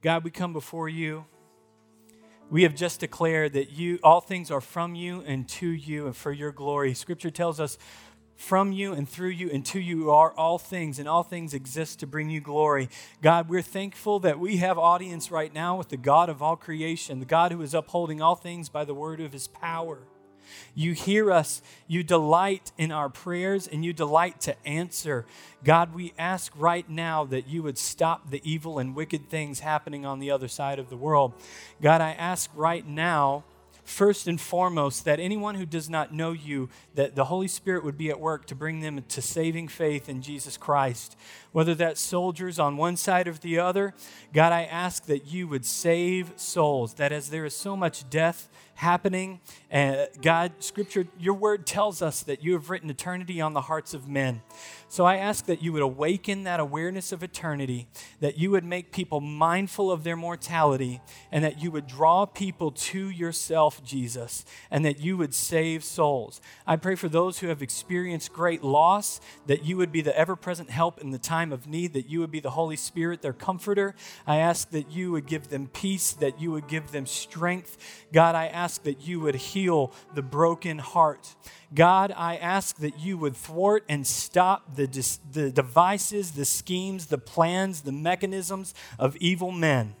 [0.00, 1.24] God, we come before you.
[2.50, 6.16] We have just declared that you all things are from you and to you and
[6.16, 6.94] for your glory.
[6.94, 7.76] Scripture tells us
[8.36, 11.98] from you and through you and to you are all things, and all things exist
[11.98, 12.88] to bring you glory.
[13.20, 17.18] God, we're thankful that we have audience right now with the God of all creation,
[17.18, 19.98] the God who is upholding all things by the word of his power.
[20.74, 25.26] You hear us, you delight in our prayers, and you delight to answer.
[25.64, 30.06] God, we ask right now that you would stop the evil and wicked things happening
[30.06, 31.32] on the other side of the world.
[31.80, 33.44] God, I ask right now
[33.88, 37.96] first and foremost that anyone who does not know you that the holy spirit would
[37.96, 41.16] be at work to bring them to saving faith in jesus christ
[41.58, 43.92] whether that's soldiers on one side or the other
[44.32, 48.48] god i ask that you would save souls that as there is so much death
[48.78, 49.40] happening.
[49.72, 53.92] And God, Scripture, your word tells us that you have written eternity on the hearts
[53.92, 54.40] of men.
[54.88, 57.88] So I ask that you would awaken that awareness of eternity,
[58.20, 61.00] that you would make people mindful of their mortality,
[61.32, 66.40] and that you would draw people to yourself, Jesus, and that you would save souls.
[66.64, 70.36] I pray for those who have experienced great loss, that you would be the ever
[70.36, 73.32] present help in the time of need, that you would be the Holy Spirit, their
[73.32, 73.94] comforter.
[74.26, 77.76] I ask that you would give them peace, that you would give them strength.
[78.12, 81.34] God, I ask that you would heal the broken heart.
[81.74, 84.86] God, I ask that you would thwart and stop the,
[85.32, 89.94] the devices, the schemes, the plans, the mechanisms of evil men.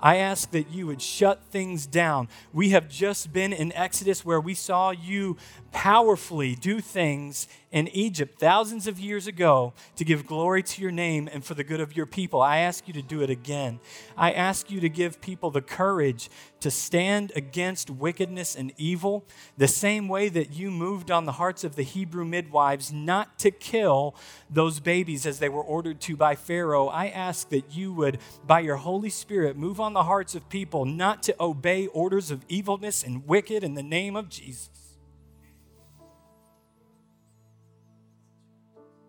[0.00, 2.28] I ask that you would shut things down.
[2.52, 5.36] We have just been in Exodus where we saw you
[5.72, 11.28] powerfully do things in Egypt thousands of years ago to give glory to your name
[11.30, 12.40] and for the good of your people.
[12.40, 13.78] I ask you to do it again.
[14.16, 19.24] I ask you to give people the courage to stand against wickedness and evil,
[19.58, 23.50] the same way that you moved on the hearts of the Hebrew midwives not to
[23.50, 24.16] kill
[24.50, 26.88] those babies as they were ordered to by Pharaoh.
[26.88, 30.84] I ask that you would, by your Holy Spirit, move on the hearts of people
[30.84, 34.70] not to obey orders of evilness and wicked in the name of Jesus.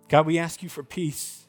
[0.07, 1.47] God, we ask you for peace.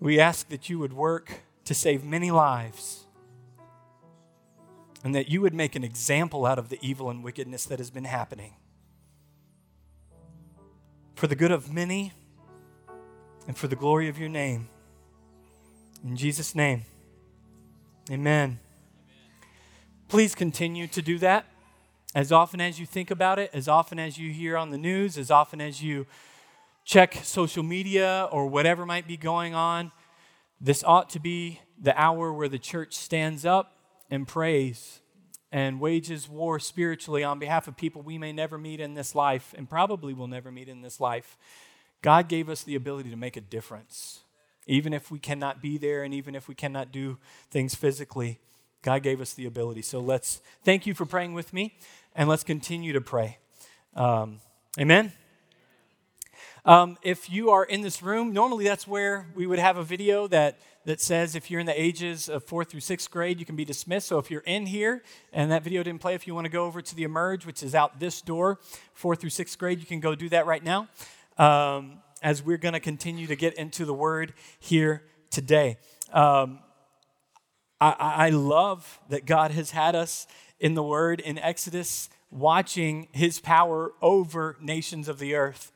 [0.00, 3.04] We ask that you would work to save many lives
[5.04, 7.90] and that you would make an example out of the evil and wickedness that has
[7.90, 8.54] been happening.
[11.14, 12.12] For the good of many
[13.46, 14.68] and for the glory of your name.
[16.04, 16.84] In Jesus' name,
[18.10, 18.60] amen.
[20.08, 21.46] Please continue to do that.
[22.14, 25.18] As often as you think about it, as often as you hear on the news,
[25.18, 26.06] as often as you
[26.84, 29.92] check social media or whatever might be going on,
[30.60, 33.76] this ought to be the hour where the church stands up
[34.10, 35.00] and prays
[35.52, 39.54] and wages war spiritually on behalf of people we may never meet in this life
[39.56, 41.36] and probably will never meet in this life.
[42.02, 44.20] God gave us the ability to make a difference.
[44.68, 47.18] Even if we cannot be there and even if we cannot do
[47.50, 48.38] things physically,
[48.82, 49.82] God gave us the ability.
[49.82, 51.74] So let's thank you for praying with me
[52.14, 53.38] and let's continue to pray.
[53.96, 54.40] Um,
[54.78, 55.12] amen.
[56.64, 60.26] Um, if you are in this room, normally that's where we would have a video
[60.28, 63.56] that, that says if you're in the ages of fourth through sixth grade, you can
[63.56, 64.06] be dismissed.
[64.06, 65.02] So if you're in here
[65.32, 67.62] and that video didn't play, if you want to go over to the Emerge, which
[67.62, 68.58] is out this door,
[68.92, 70.88] fourth through sixth grade, you can go do that right now
[71.38, 75.78] um, as we're going to continue to get into the Word here today.
[76.12, 76.60] Um,
[77.80, 80.26] I, I love that God has had us
[80.58, 85.72] in the Word in Exodus, watching His power over nations of the earth.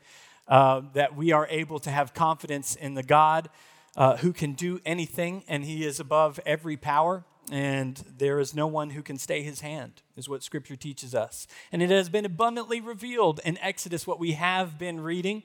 [0.48, 3.48] Uh, that we are able to have confidence in the God
[3.96, 7.24] uh, who can do anything and He is above every power.
[7.50, 11.46] And there is no one who can stay his hand, is what Scripture teaches us.
[11.72, 15.42] And it has been abundantly revealed in Exodus, what we have been reading.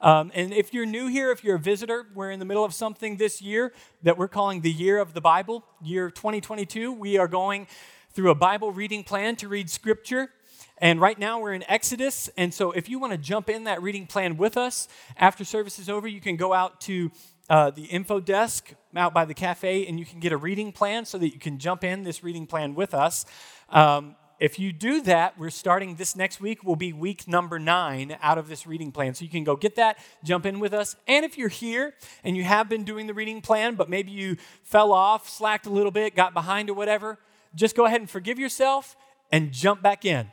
[0.00, 2.74] Um, and if you're new here, if you're a visitor, we're in the middle of
[2.74, 6.92] something this year that we're calling the Year of the Bible, year 2022.
[6.92, 7.66] We are going
[8.12, 10.30] through a Bible reading plan to read Scripture.
[10.78, 12.28] And right now we're in Exodus.
[12.36, 15.78] And so if you want to jump in that reading plan with us, after service
[15.78, 17.10] is over, you can go out to
[17.48, 21.04] uh, the info desk out by the cafe and you can get a reading plan
[21.04, 23.24] so that you can jump in this reading plan with us.
[23.70, 28.16] Um, if you do that, we're starting this next week, will be week number nine
[28.20, 29.14] out of this reading plan.
[29.14, 30.94] So you can go get that, jump in with us.
[31.08, 34.36] And if you're here and you have been doing the reading plan, but maybe you
[34.62, 37.18] fell off, slacked a little bit, got behind or whatever,
[37.54, 38.96] just go ahead and forgive yourself
[39.32, 40.30] and jump back in.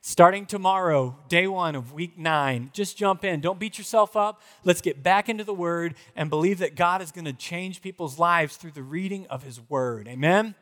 [0.00, 3.40] Starting tomorrow, day one of week nine, just jump in.
[3.40, 4.42] Don't beat yourself up.
[4.62, 8.18] Let's get back into the Word and believe that God is going to change people's
[8.18, 10.06] lives through the reading of His Word.
[10.06, 10.56] Amen?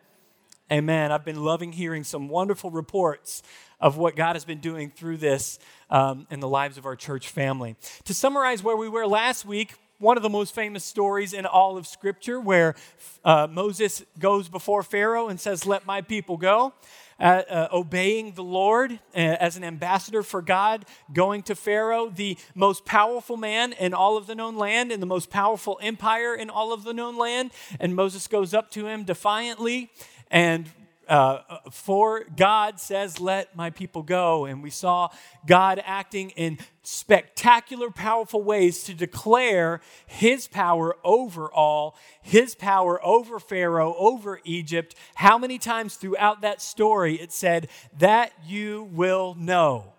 [0.73, 1.13] Amen.
[1.13, 3.43] I've been loving hearing some wonderful reports
[3.79, 5.59] of what God has been doing through this
[5.91, 7.77] um, in the lives of our church family.
[8.05, 11.77] To summarize where we were last week, one of the most famous stories in all
[11.77, 12.75] of Scripture where
[13.23, 16.73] uh, Moses goes before Pharaoh and says, Let my people go.
[17.21, 22.37] Uh, uh, obeying the Lord uh, as an ambassador for God, going to Pharaoh, the
[22.55, 26.51] most powerful man in all of the known land and the most powerful empire in
[26.51, 27.53] all of the known land.
[27.79, 29.91] And Moses goes up to him defiantly
[30.33, 30.69] and
[31.09, 34.47] uh, for God says, Let my people go.
[34.47, 35.11] And we saw
[35.47, 43.39] God acting in spectacular, powerful ways to declare his power over all, his power over
[43.39, 44.95] Pharaoh, over Egypt.
[45.15, 47.69] How many times throughout that story it said,
[47.99, 49.93] That you will know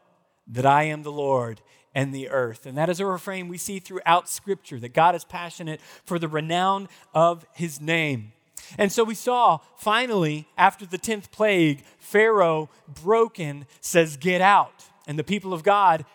[0.47, 1.61] that I am the Lord
[1.93, 2.65] and the earth.
[2.65, 6.27] And that is a refrain we see throughout Scripture that God is passionate for the
[6.27, 8.32] renown of his name.
[8.77, 14.85] And so we saw finally, after the 10th plague, Pharaoh, broken, says, Get out.
[15.07, 16.05] And the people of God,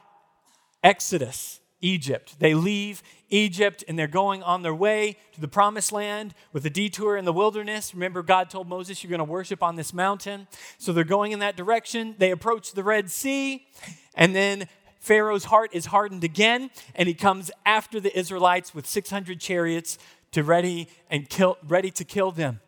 [0.82, 2.36] Exodus, Egypt.
[2.38, 6.70] They leave Egypt and they're going on their way to the promised land with a
[6.70, 7.94] detour in the wilderness.
[7.94, 10.48] Remember, God told Moses, You're going to worship on this mountain.
[10.78, 12.14] So they're going in that direction.
[12.18, 13.66] They approach the Red Sea,
[14.14, 14.68] and then
[15.00, 19.96] Pharaoh's heart is hardened again, and he comes after the Israelites with 600 chariots
[20.32, 22.60] to ready and kill, ready to kill them.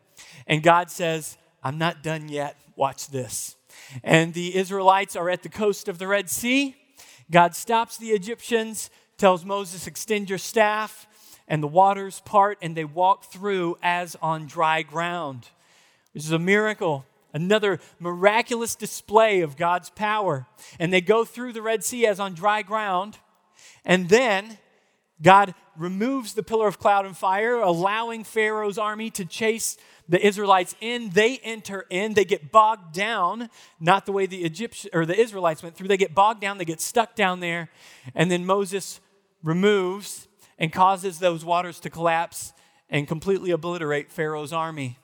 [0.47, 2.57] And God says, I'm not done yet.
[2.75, 3.55] Watch this.
[4.03, 6.75] And the Israelites are at the coast of the Red Sea.
[7.29, 11.07] God stops the Egyptians, tells Moses, Extend your staff,
[11.47, 15.49] and the waters part, and they walk through as on dry ground.
[16.13, 20.47] This is a miracle, another miraculous display of God's power.
[20.79, 23.17] And they go through the Red Sea as on dry ground.
[23.85, 24.57] And then
[25.21, 29.77] God removes the pillar of cloud and fire, allowing Pharaoh's army to chase
[30.07, 31.11] the Israelites in.
[31.11, 35.63] They enter in, they get bogged down, not the way the Egyptian or the Israelites
[35.63, 35.87] went through.
[35.87, 37.69] They get bogged down, they get stuck down there,
[38.13, 38.99] and then Moses
[39.43, 40.27] removes
[40.59, 42.53] and causes those waters to collapse
[42.89, 44.97] and completely obliterate Pharaoh's army.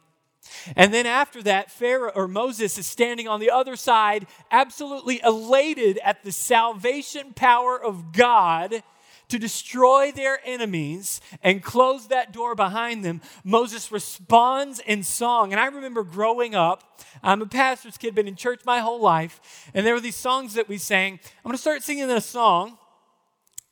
[0.76, 6.00] And then after that, Pharaoh or Moses is standing on the other side, absolutely elated
[6.04, 8.84] at the salvation power of God
[9.30, 15.52] to destroy their enemies and close that door behind them, Moses responds in song.
[15.52, 19.70] And I remember growing up, I'm a pastor's kid, been in church my whole life,
[19.74, 21.14] and there were these songs that we sang.
[21.14, 22.78] I'm going to start singing a song.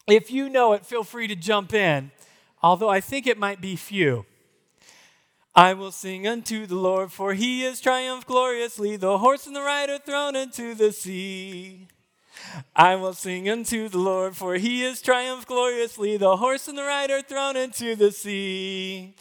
[0.07, 2.12] If you know it, feel free to jump in,
[2.62, 4.25] although I think it might be few.
[5.56, 9.62] I will sing unto the Lord, for he has triumphed gloriously, the horse and the
[9.62, 11.88] rider thrown into the sea.
[12.75, 16.83] I will sing unto the Lord, for he has triumphed gloriously, the horse and the
[16.83, 19.13] rider thrown into the sea.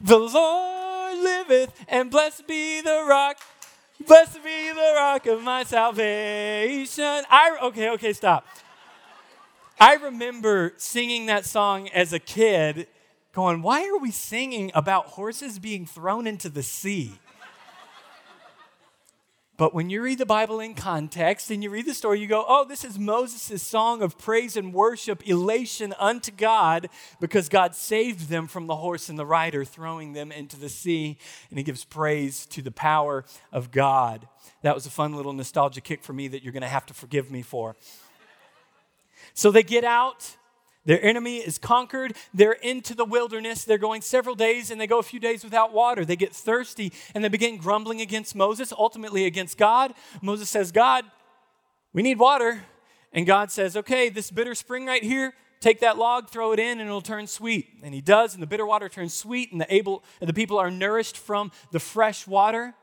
[0.00, 3.38] The Lord liveth, and blessed be the rock.
[4.06, 7.24] Blessed be the rock of my salvation.
[7.30, 8.46] I okay, okay, stop.
[9.78, 12.86] I remember singing that song as a kid,
[13.32, 17.18] going, Why are we singing about horses being thrown into the sea?
[19.60, 22.46] But when you read the Bible in context and you read the story, you go,
[22.48, 26.88] oh, this is Moses' song of praise and worship, elation unto God,
[27.20, 31.18] because God saved them from the horse and the rider, throwing them into the sea.
[31.50, 34.26] And he gives praise to the power of God.
[34.62, 36.94] That was a fun little nostalgia kick for me that you're going to have to
[36.94, 37.76] forgive me for.
[39.34, 40.36] So they get out
[40.86, 42.16] their enemy is conquered.
[42.32, 43.64] They're into the wilderness.
[43.64, 46.04] They're going several days and they go a few days without water.
[46.04, 49.92] They get thirsty and they begin grumbling against Moses, ultimately against God.
[50.22, 51.04] Moses says, God,
[51.92, 52.62] we need water.
[53.12, 56.78] And God says, okay, this bitter spring right here, take that log, throw it in,
[56.78, 57.68] and it'll turn sweet.
[57.82, 60.58] And he does, and the bitter water turns sweet, and the, able, and the people
[60.58, 62.74] are nourished from the fresh water.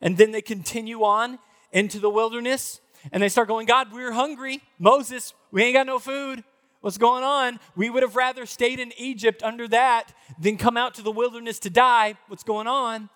[0.00, 1.38] And then they continue on
[1.72, 4.62] into the wilderness, and they start going, God, we're hungry.
[4.78, 6.44] Moses, we ain't got no food.
[6.82, 7.60] What's going on?
[7.76, 11.60] We would have rather stayed in Egypt under that than come out to the wilderness
[11.60, 12.16] to die.
[12.26, 13.08] What's going on?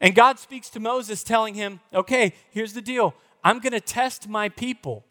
[0.00, 3.14] And God speaks to Moses, telling him, okay, here's the deal.
[3.42, 5.04] I'm going to test my people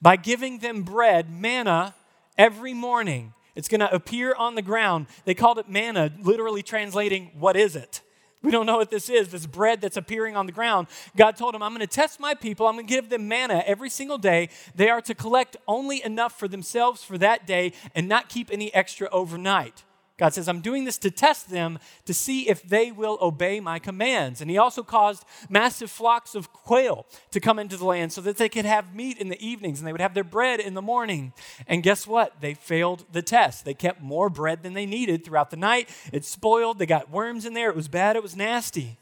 [0.00, 1.94] by giving them bread, manna,
[2.38, 3.34] every morning.
[3.54, 5.06] It's going to appear on the ground.
[5.26, 8.00] They called it manna, literally translating, what is it?
[8.46, 10.86] We don't know what this is, this bread that's appearing on the ground.
[11.16, 12.68] God told him, I'm going to test my people.
[12.68, 14.50] I'm going to give them manna every single day.
[14.76, 18.72] They are to collect only enough for themselves for that day and not keep any
[18.72, 19.82] extra overnight.
[20.18, 23.78] God says, I'm doing this to test them to see if they will obey my
[23.78, 24.40] commands.
[24.40, 28.38] And he also caused massive flocks of quail to come into the land so that
[28.38, 30.80] they could have meat in the evenings and they would have their bread in the
[30.80, 31.34] morning.
[31.66, 32.40] And guess what?
[32.40, 33.66] They failed the test.
[33.66, 35.90] They kept more bread than they needed throughout the night.
[36.12, 36.78] It spoiled.
[36.78, 37.68] They got worms in there.
[37.68, 38.16] It was bad.
[38.16, 38.96] It was nasty.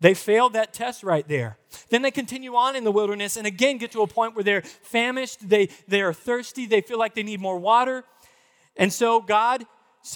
[0.00, 1.56] They failed that test right there.
[1.88, 4.62] Then they continue on in the wilderness and again get to a point where they're
[4.62, 8.04] famished, they, they are thirsty, they feel like they need more water.
[8.76, 9.66] And so God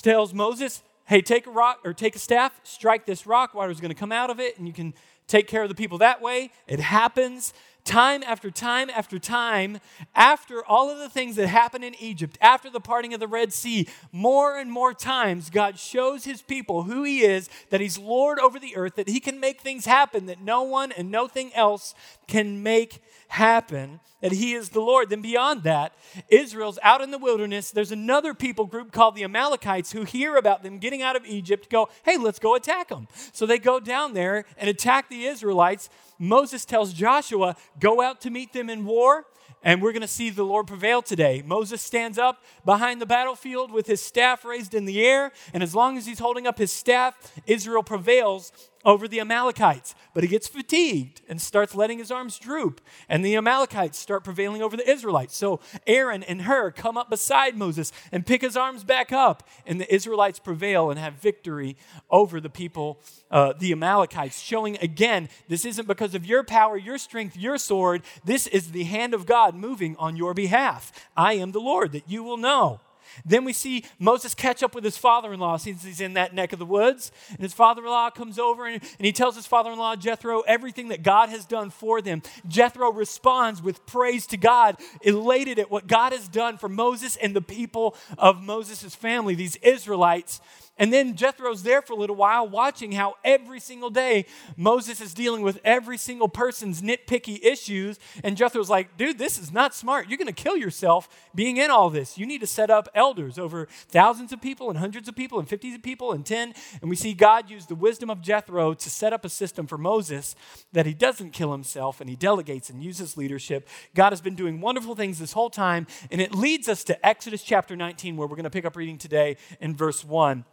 [0.02, 3.90] tells Moses, hey, take a rock or take a staff, strike this rock, water's going
[3.90, 4.94] to come out of it, and you can
[5.26, 6.50] take care of the people that way.
[6.66, 7.52] It happens
[7.84, 9.78] time after time after time,
[10.14, 13.52] after all of the things that happened in Egypt, after the parting of the Red
[13.52, 18.38] Sea, more and more times, God shows his people who he is, that he's Lord
[18.38, 21.94] over the earth, that he can make things happen that no one and nothing else
[22.26, 25.10] can make happen, that he is the Lord.
[25.10, 25.92] Then beyond that,
[26.28, 27.70] Israel's out in the wilderness.
[27.70, 31.70] There's another people group called the Amalekites who hear about them getting out of Egypt,
[31.70, 33.08] go, hey, let's go attack them.
[33.32, 35.88] So they go down there and attack the Israelites.
[36.22, 39.26] Moses tells Joshua, go out to meet them in war.
[39.64, 41.42] And we're going to see the Lord prevail today.
[41.44, 45.30] Moses stands up behind the battlefield with his staff raised in the air.
[45.54, 48.52] And as long as he's holding up his staff, Israel prevails
[48.84, 49.94] over the Amalekites.
[50.14, 52.80] But he gets fatigued and starts letting his arms droop.
[53.08, 55.36] And the Amalekites start prevailing over the Israelites.
[55.36, 59.48] So Aaron and Hur come up beside Moses and pick his arms back up.
[59.66, 61.76] And the Israelites prevail and have victory
[62.10, 66.98] over the people, uh, the Amalekites, showing again, this isn't because of your power, your
[66.98, 68.02] strength, your sword.
[68.24, 70.92] This is the hand of God moving on your behalf.
[71.16, 72.80] I am the Lord, that you will know.
[73.24, 76.34] Then we see Moses catch up with his father in law since he's in that
[76.34, 77.12] neck of the woods.
[77.30, 79.96] And his father in law comes over and, and he tells his father in law,
[79.96, 82.22] Jethro, everything that God has done for them.
[82.46, 87.34] Jethro responds with praise to God, elated at what God has done for Moses and
[87.34, 90.40] the people of Moses' family, these Israelites.
[90.82, 95.14] And then Jethro's there for a little while, watching how every single day Moses is
[95.14, 98.00] dealing with every single person's nitpicky issues.
[98.24, 100.08] And Jethro's like, dude, this is not smart.
[100.08, 102.18] You're going to kill yourself being in all this.
[102.18, 105.48] You need to set up elders over thousands of people and hundreds of people and
[105.48, 106.52] fifties of people and 10.
[106.80, 109.78] And we see God use the wisdom of Jethro to set up a system for
[109.78, 110.34] Moses
[110.72, 113.68] that he doesn't kill himself and he delegates and uses leadership.
[113.94, 115.86] God has been doing wonderful things this whole time.
[116.10, 118.98] And it leads us to Exodus chapter 19, where we're going to pick up reading
[118.98, 120.44] today in verse 1.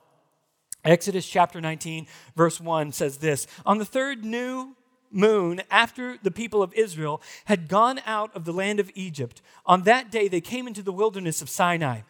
[0.84, 4.76] Exodus chapter 19, verse 1 says this On the third new
[5.12, 9.84] moon, after the people of Israel had gone out of the land of Egypt, on
[9.84, 12.02] that day they came into the wilderness of Sinai.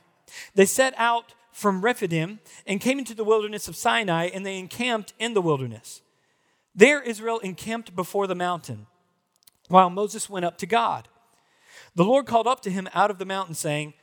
[0.54, 5.14] They set out from Rephidim and came into the wilderness of Sinai, and they encamped
[5.18, 6.02] in the wilderness.
[6.76, 8.86] There Israel encamped before the mountain,
[9.68, 11.08] while Moses went up to God.
[11.96, 13.94] The Lord called up to him out of the mountain, saying,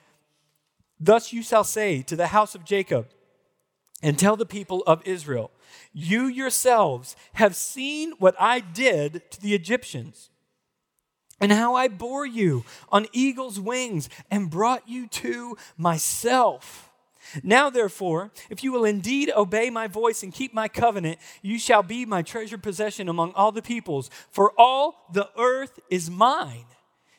[0.99, 3.08] Thus you shall say to the house of Jacob,
[4.02, 5.50] and tell the people of Israel,
[5.92, 10.30] You yourselves have seen what I did to the Egyptians,
[11.40, 16.90] and how I bore you on eagle's wings and brought you to myself.
[17.42, 21.82] Now, therefore, if you will indeed obey my voice and keep my covenant, you shall
[21.82, 26.66] be my treasured possession among all the peoples, for all the earth is mine.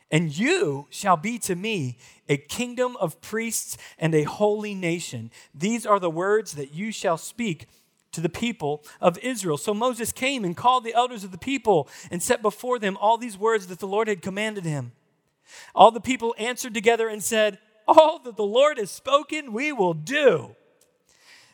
[0.10, 1.98] And you shall be to me
[2.30, 5.32] a kingdom of priests and a holy nation.
[5.54, 7.68] These are the words that you shall speak
[8.12, 9.58] to the people of Israel.
[9.58, 13.18] So Moses came and called the elders of the people and set before them all
[13.18, 14.94] these words that the Lord had commanded him.
[15.76, 19.94] All the people answered together and said, All that the Lord has spoken, we will
[19.94, 20.56] do.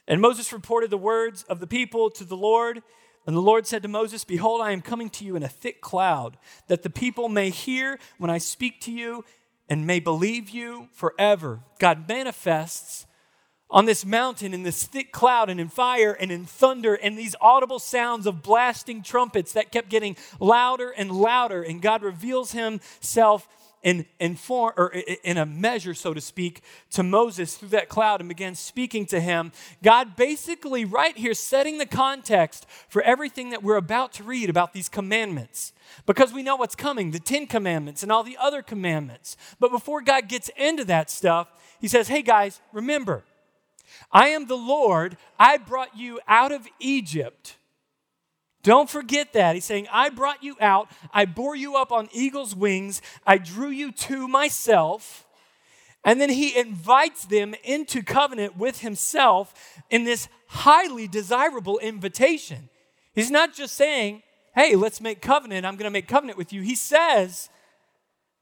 [0.08, 2.82] And Moses reported the words of the people to the Lord.
[3.26, 5.80] And the Lord said to Moses, Behold, I am coming to you in a thick
[5.80, 6.38] cloud,
[6.68, 9.24] that the people may hear when I speak to you
[9.70, 11.62] and may believe you forever.
[11.80, 13.06] God manifests
[13.70, 17.36] on this mountain in this thick cloud and in fire and in thunder and these
[17.42, 21.64] audible sounds of blasting trumpets that kept getting louder and louder.
[21.64, 23.48] And God reveals himself
[23.84, 26.62] in, in, form, or in a measure, so to speak,
[26.92, 29.52] to Moses through that cloud and began speaking to him.
[29.84, 34.74] God basically, right here, setting the context for everything that we're about to read about
[34.74, 35.74] these commandments.
[36.06, 39.36] Because we know what's coming the Ten Commandments and all the other commandments.
[39.60, 41.50] But before God gets into that stuff,
[41.80, 43.26] he says, Hey guys, remember,
[44.12, 45.18] I am the Lord.
[45.38, 47.58] I brought you out of Egypt
[48.64, 49.56] don't forget that.
[49.56, 53.70] He's saying, I brought you out, I bore you up on eagle's wings, I drew
[53.70, 55.28] you to myself.
[56.06, 62.70] And then he invites them into covenant with himself in this highly desirable invitation.
[63.14, 64.24] He's not just saying,
[64.56, 65.66] Hey, let's make covenant.
[65.66, 66.62] I'm going to make covenant with you.
[66.62, 67.50] He says,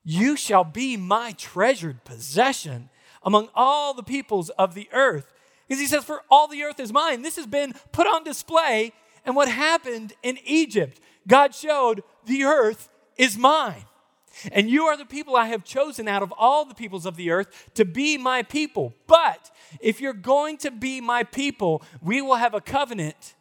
[0.03, 2.89] You shall be my treasured possession
[3.23, 5.31] among all the peoples of the earth.
[5.67, 7.21] Because he says, For all the earth is mine.
[7.21, 8.91] This has been put on display
[9.25, 10.99] and what happened in Egypt.
[11.27, 13.85] God showed the earth is mine.
[14.51, 17.31] And you are the people I have chosen out of all the peoples of the
[17.31, 18.93] earth to be my people.
[19.05, 19.51] But
[19.81, 23.35] if you're going to be my people, we will have a covenant,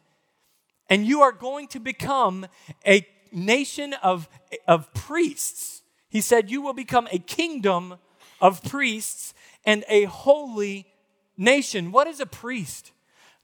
[0.89, 2.45] and you are going to become
[2.85, 4.27] a nation of,
[4.67, 5.81] of priests.
[6.09, 7.95] He said, You will become a kingdom
[8.41, 9.33] of priests
[9.65, 10.87] and a holy
[11.37, 11.91] nation.
[11.91, 12.91] What is a priest?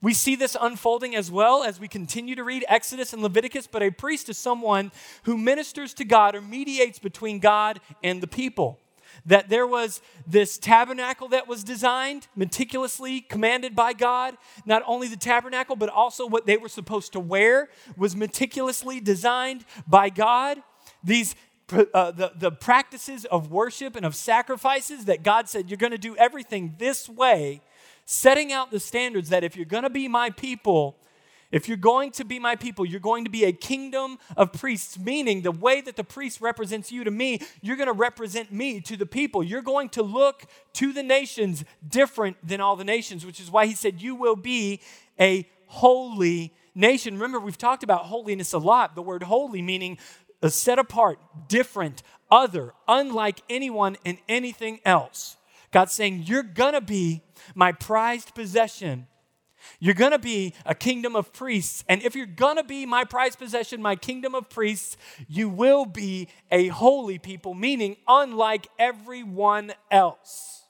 [0.01, 3.81] We see this unfolding as well as we continue to read Exodus and Leviticus, but
[3.81, 4.91] a priest is someone
[5.23, 8.79] who ministers to God or mediates between God and the people.
[9.25, 14.37] That there was this tabernacle that was designed, meticulously commanded by God.
[14.65, 19.65] Not only the tabernacle, but also what they were supposed to wear was meticulously designed
[19.87, 20.61] by God.
[21.03, 21.35] These
[21.93, 25.97] uh, the, the practices of worship and of sacrifices that God said, you're going to
[25.97, 27.61] do everything this way
[28.09, 30.97] setting out the standards that if you're going to be my people,
[31.51, 34.97] if you're going to be my people, you're going to be a kingdom of priests,
[34.97, 38.79] meaning the way that the priest represents you to me, you're going to represent me
[38.81, 39.43] to the people.
[39.43, 43.65] You're going to look to the nations different than all the nations, which is why
[43.65, 44.79] he said, You will be
[45.19, 47.15] a holy nation.
[47.15, 48.95] Remember, we've talked about holiness a lot.
[48.95, 49.97] The word holy meaning
[50.41, 55.36] a set apart, different, other, unlike anyone and anything else.
[55.77, 57.21] God's saying, You're going to be
[57.53, 59.05] my prized possession.
[59.79, 61.83] You're going to be a kingdom of priests.
[61.87, 65.85] And if you're going to be my prized possession, my kingdom of priests, you will
[65.85, 70.63] be a holy people, meaning unlike everyone else.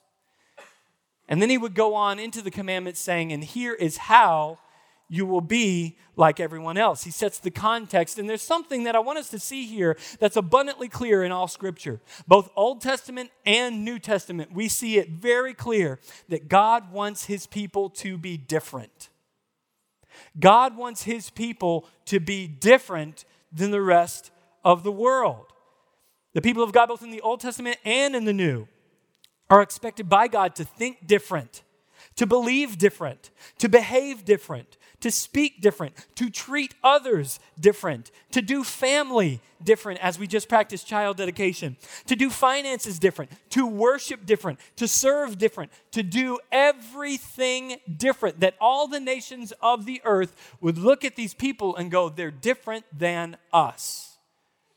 [1.26, 4.58] And then he would go on into the commandments saying, And here is how
[5.08, 7.04] you will be like everyone else.
[7.04, 10.36] He sets the context, and there's something that I want us to see here that's
[10.36, 14.52] abundantly clear in all Scripture, both Old Testament and New Testament.
[14.52, 15.98] We see it very clear
[16.28, 19.08] that God wants His people to be different.
[20.38, 24.30] God wants His people to be different than the rest
[24.64, 25.46] of the world.
[26.34, 28.68] The people of God, both in the Old Testament and in the New,
[29.48, 31.62] are expected by God to think different,
[32.16, 38.64] to believe different, to behave different, to speak different, to treat others different, to do
[38.64, 41.76] family different, as we just practiced child dedication,
[42.06, 48.40] to do finances different, to worship different, to serve different, to do everything different.
[48.40, 52.30] That all the nations of the earth would look at these people and go, they're
[52.30, 54.18] different than us.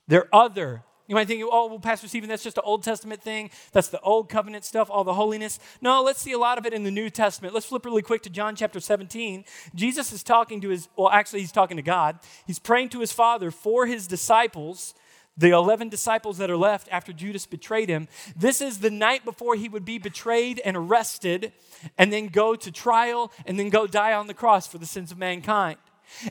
[0.08, 3.52] They're other you might think, oh, well, Pastor Stephen, that's just an Old Testament thing.
[3.74, 5.60] That's the Old Covenant stuff, all the holiness.
[5.82, 7.54] No, let's see a lot of it in the New Testament.
[7.54, 9.44] Let's flip really quick to John chapter 17.
[9.76, 12.18] Jesus is talking to his, well, actually, he's talking to God.
[12.48, 14.94] He's praying to his Father for his disciples,
[15.36, 18.08] the 11 disciples that are left after Judas betrayed him.
[18.34, 21.52] This is the night before he would be betrayed and arrested,
[21.98, 25.12] and then go to trial, and then go die on the cross for the sins
[25.12, 25.76] of mankind.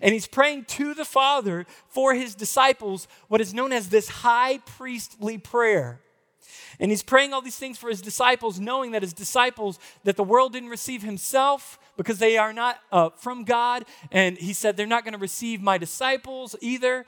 [0.01, 4.59] And he's praying to the Father for his disciples, what is known as this high
[4.59, 6.01] priestly prayer.
[6.79, 10.25] And he's praying all these things for his disciples, knowing that his disciples, that the
[10.25, 13.85] world didn't receive himself because they are not uh, from God.
[14.11, 17.05] And he said, they're not going to receive my disciples either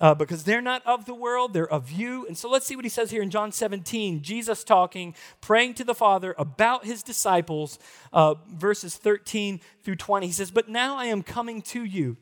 [0.00, 2.26] uh, because they're not of the world, they're of you.
[2.26, 4.22] And so let's see what he says here in John 17.
[4.22, 7.78] Jesus talking, praying to the Father about his disciples,
[8.12, 10.26] uh, verses 13 through 20.
[10.26, 12.16] He says, But now I am coming to you,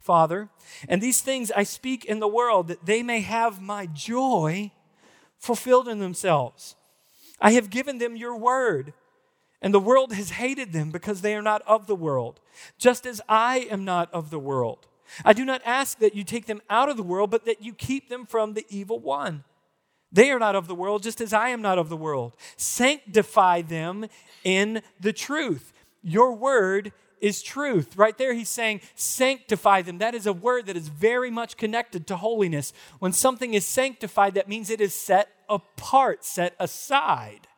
[0.00, 0.50] Father,
[0.88, 4.70] and these things I speak in the world that they may have my joy
[5.38, 6.76] fulfilled in themselves.
[7.40, 8.92] I have given them your word.
[9.62, 12.38] And the world has hated them because they are not of the world,
[12.76, 14.86] just as I am not of the world.
[15.24, 17.72] I do not ask that you take them out of the world, but that you
[17.72, 19.44] keep them from the evil one.
[20.12, 22.36] They are not of the world, just as I am not of the world.
[22.56, 24.06] Sanctify them
[24.44, 25.72] in the truth.
[26.02, 27.96] Your word is truth.
[27.96, 29.98] Right there, he's saying, sanctify them.
[29.98, 32.72] That is a word that is very much connected to holiness.
[32.98, 37.48] When something is sanctified, that means it is set apart, set aside.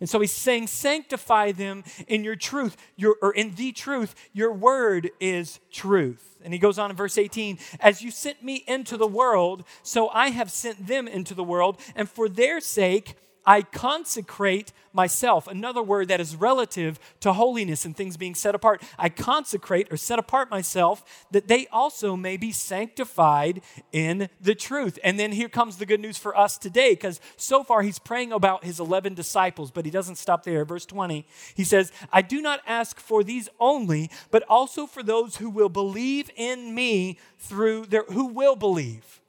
[0.00, 4.14] And so he's saying, sanctify them in your truth, your, or in the truth.
[4.32, 6.36] Your word is truth.
[6.42, 10.08] And he goes on in verse 18, as you sent me into the world, so
[10.10, 13.14] I have sent them into the world, and for their sake
[13.46, 15.46] I consecrate myself.
[15.46, 18.82] Another word that is relative to holiness and things being set apart.
[18.98, 23.60] I consecrate or set apart myself that they also may be sanctified
[23.92, 24.98] in the truth.
[25.02, 28.32] And then here comes the good news for us today because so far he's praying
[28.32, 30.64] about his 11 disciples, but he doesn't stop there.
[30.64, 35.36] Verse 20, he says, I do not ask for these only, but also for those
[35.36, 39.20] who will believe in me through their, who will believe.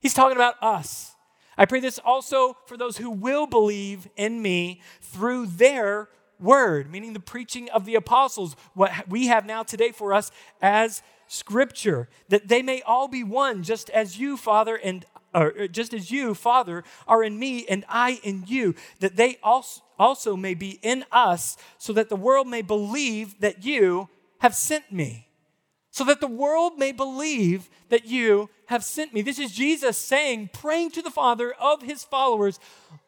[0.00, 1.15] He's talking about us.
[1.58, 7.12] I pray this also for those who will believe in me through their word, meaning
[7.12, 12.48] the preaching of the apostles, what we have now today for us as scripture, that
[12.48, 16.34] they may all be one, just as you, Father, and or uh, just as you,
[16.34, 21.04] Father, are in me and I in you, that they also, also may be in
[21.12, 25.25] us, so that the world may believe that you have sent me.
[25.96, 29.22] So that the world may believe that you have sent me.
[29.22, 32.60] This is Jesus saying, praying to the Father of his followers,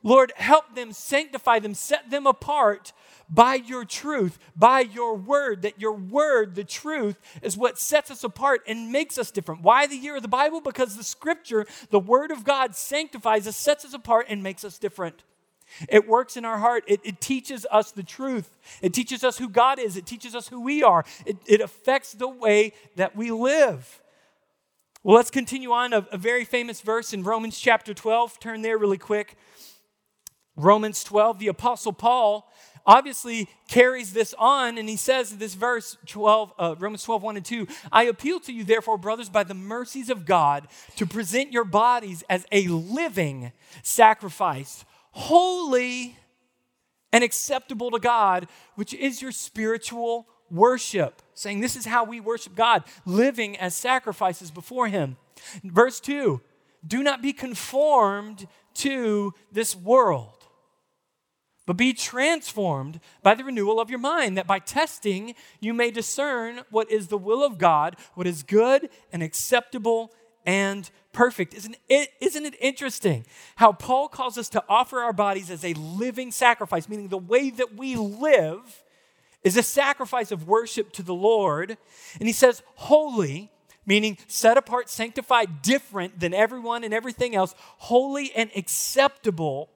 [0.02, 2.94] Lord, help them, sanctify them, set them apart
[3.28, 8.24] by your truth, by your word, that your word, the truth, is what sets us
[8.24, 9.60] apart and makes us different.
[9.60, 10.62] Why the year of the Bible?
[10.62, 14.78] Because the scripture, the word of God, sanctifies us, sets us apart, and makes us
[14.78, 15.24] different.
[15.88, 16.84] It works in our heart.
[16.86, 18.58] It, it, teaches us the truth.
[18.82, 19.96] It teaches us who God is.
[19.96, 21.04] It teaches us who we are.
[21.26, 24.00] It, it affects the way that we live.
[25.02, 25.92] Well, let's continue on.
[25.92, 28.40] A, a very famous verse in Romans chapter 12.
[28.40, 29.36] Turn there really quick.
[30.56, 32.50] Romans 12, the Apostle Paul
[32.88, 37.44] obviously carries this on, and he says this verse 12, uh, Romans 12, 1 and
[37.44, 41.64] 2, I appeal to you, therefore, brothers, by the mercies of God, to present your
[41.64, 43.52] bodies as a living
[43.82, 46.16] sacrifice holy
[47.12, 51.22] and acceptable to God, which is your spiritual worship.
[51.34, 55.16] Saying this is how we worship God, living as sacrifices before Him.
[55.64, 56.40] Verse 2
[56.86, 60.46] Do not be conformed to this world,
[61.66, 66.60] but be transformed by the renewal of your mind, that by testing you may discern
[66.70, 70.12] what is the will of God, what is good and acceptable
[70.44, 71.52] and perfect.
[71.52, 73.26] Isn't it, isn't it interesting
[73.56, 77.50] how Paul calls us to offer our bodies as a living sacrifice, meaning the way
[77.50, 78.84] that we live
[79.42, 81.76] is a sacrifice of worship to the Lord.
[82.20, 83.50] And he says, holy,
[83.84, 89.70] meaning set apart, sanctified, different than everyone and everything else, holy and acceptable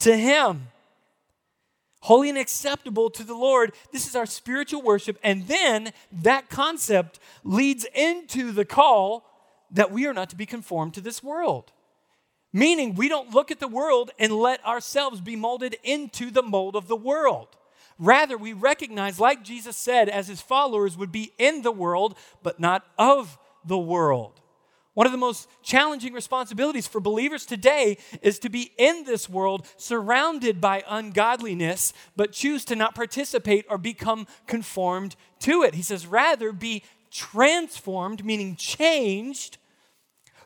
[0.00, 0.66] to Him.
[2.00, 3.72] Holy and acceptable to the Lord.
[3.92, 5.16] This is our spiritual worship.
[5.22, 9.29] And then that concept leads into the call
[9.70, 11.72] that we are not to be conformed to this world.
[12.52, 16.74] Meaning, we don't look at the world and let ourselves be molded into the mold
[16.74, 17.56] of the world.
[17.98, 22.58] Rather, we recognize, like Jesus said, as his followers would be in the world, but
[22.58, 24.40] not of the world.
[24.94, 29.66] One of the most challenging responsibilities for believers today is to be in this world
[29.76, 35.74] surrounded by ungodliness, but choose to not participate or become conformed to it.
[35.74, 39.58] He says, rather be transformed, meaning changed,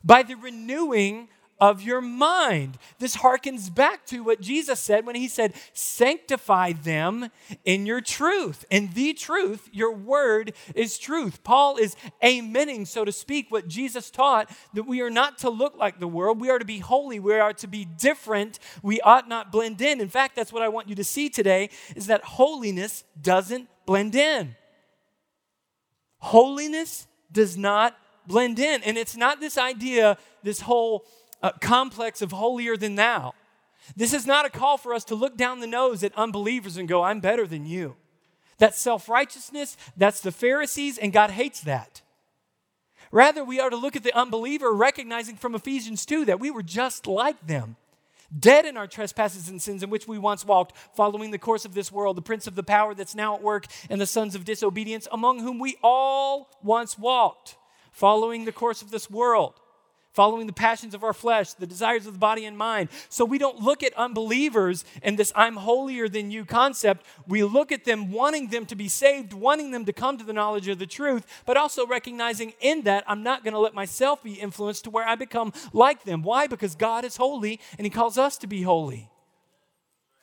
[0.02, 1.28] by the renewing
[1.60, 2.78] of your mind.
[2.98, 7.30] This harkens back to what Jesus said when he said, Sanctify them
[7.64, 8.64] in your truth.
[8.70, 11.42] In the truth, your word is truth.
[11.44, 15.76] Paul is amening, so to speak, what Jesus taught that we are not to look
[15.76, 16.40] like the world.
[16.40, 17.20] We are to be holy.
[17.20, 18.58] We are to be different.
[18.82, 20.00] We ought not blend in.
[20.00, 24.14] In fact, that's what I want you to see today is that holiness doesn't blend
[24.14, 24.56] in.
[26.24, 28.82] Holiness does not blend in.
[28.82, 31.04] And it's not this idea, this whole
[31.42, 33.34] uh, complex of holier than thou.
[33.94, 36.88] This is not a call for us to look down the nose at unbelievers and
[36.88, 37.96] go, I'm better than you.
[38.56, 42.00] That's self righteousness, that's the Pharisees, and God hates that.
[43.12, 46.62] Rather, we are to look at the unbeliever, recognizing from Ephesians 2 that we were
[46.62, 47.76] just like them
[48.38, 51.74] dead in our trespasses and sins in which we once walked, following the course of
[51.74, 54.44] this world, the prince of the power that's now at work, and the sons of
[54.44, 57.56] disobedience, among whom we all once walked,
[57.92, 59.54] following the course of this world
[60.14, 62.88] following the passions of our flesh, the desires of the body and mind.
[63.08, 67.04] So we don't look at unbelievers and this I'm holier than you concept.
[67.26, 70.32] We look at them wanting them to be saved, wanting them to come to the
[70.32, 74.22] knowledge of the truth, but also recognizing in that I'm not going to let myself
[74.22, 76.22] be influenced to where I become like them.
[76.22, 76.46] Why?
[76.46, 79.10] Because God is holy and He calls us to be holy.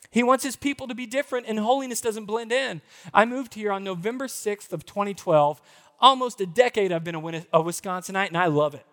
[0.10, 2.82] He wants his people to be different, and holiness doesn't blend in.
[3.14, 5.62] I moved here on November 6th of 2012.
[6.02, 8.86] Almost a decade I've been a Wisconsinite, and I love it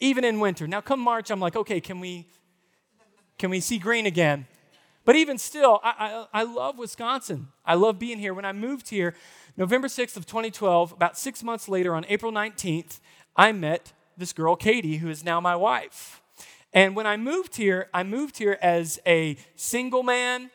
[0.00, 0.66] even in winter.
[0.66, 2.26] Now, come March, I'm like, okay, can we,
[3.38, 4.46] can we see green again?
[5.04, 7.48] But even still, I, I, I love Wisconsin.
[7.64, 8.34] I love being here.
[8.34, 9.14] When I moved here,
[9.56, 13.00] November 6th of 2012, about six months later, on April 19th,
[13.36, 16.20] I met this girl, Katie, who is now my wife.
[16.72, 20.50] And when I moved here, I moved here as a single man.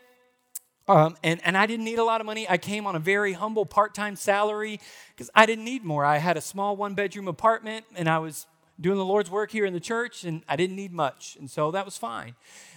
[0.88, 2.48] Um, and, and I didn't need a lot of money.
[2.48, 4.80] I came on a very humble part time salary
[5.10, 6.06] because I didn't need more.
[6.06, 8.46] I had a small one bedroom apartment and I was
[8.80, 11.38] doing the Lord's work here in the church, and I didn't need much.
[11.40, 12.36] And so that was fine.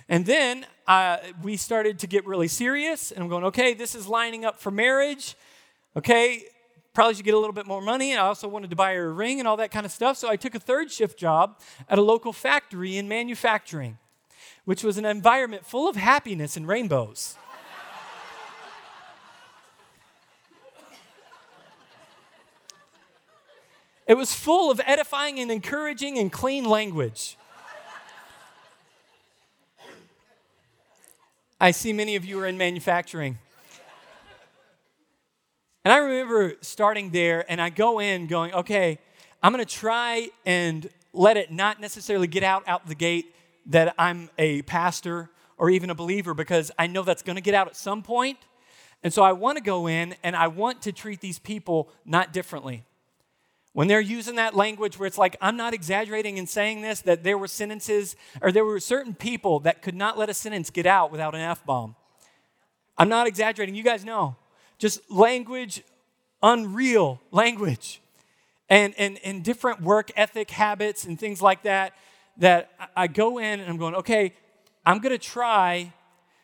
[0.09, 4.07] And then uh, we started to get really serious, and I'm going, okay, this is
[4.07, 5.37] lining up for marriage.
[5.97, 6.45] Okay,
[6.95, 8.13] probably should get a little bit more money.
[8.13, 10.17] And I also wanted to buy her a ring and all that kind of stuff.
[10.17, 13.99] So I took a third shift job at a local factory in manufacturing,
[14.65, 17.37] which was an environment full of happiness and rainbows.
[24.09, 27.37] It was full of edifying and encouraging and clean language.
[31.61, 33.39] I see many of you are in manufacturing.
[35.85, 38.99] And I remember starting there, and I go in going, okay,
[39.43, 43.35] I'm going to try and let it not necessarily get out out the gate
[43.67, 47.55] that I'm a pastor or even a believer because I know that's going to get
[47.55, 48.39] out at some point.
[49.03, 52.33] And so I want to go in and I want to treat these people not
[52.33, 52.85] differently.
[53.73, 57.23] When they're using that language where it's like, I'm not exaggerating in saying this, that
[57.23, 60.87] there were sentences or there were certain people that could not let a sentence get
[60.87, 61.95] out without an F bomb.
[62.97, 63.75] I'm not exaggerating.
[63.75, 64.37] You guys know.
[64.79, 65.83] Just language,
[66.43, 68.01] unreal language.
[68.71, 71.95] And, and, and different work ethic habits and things like that.
[72.39, 74.35] That I go in and I'm going, okay,
[74.85, 75.93] I'm going to try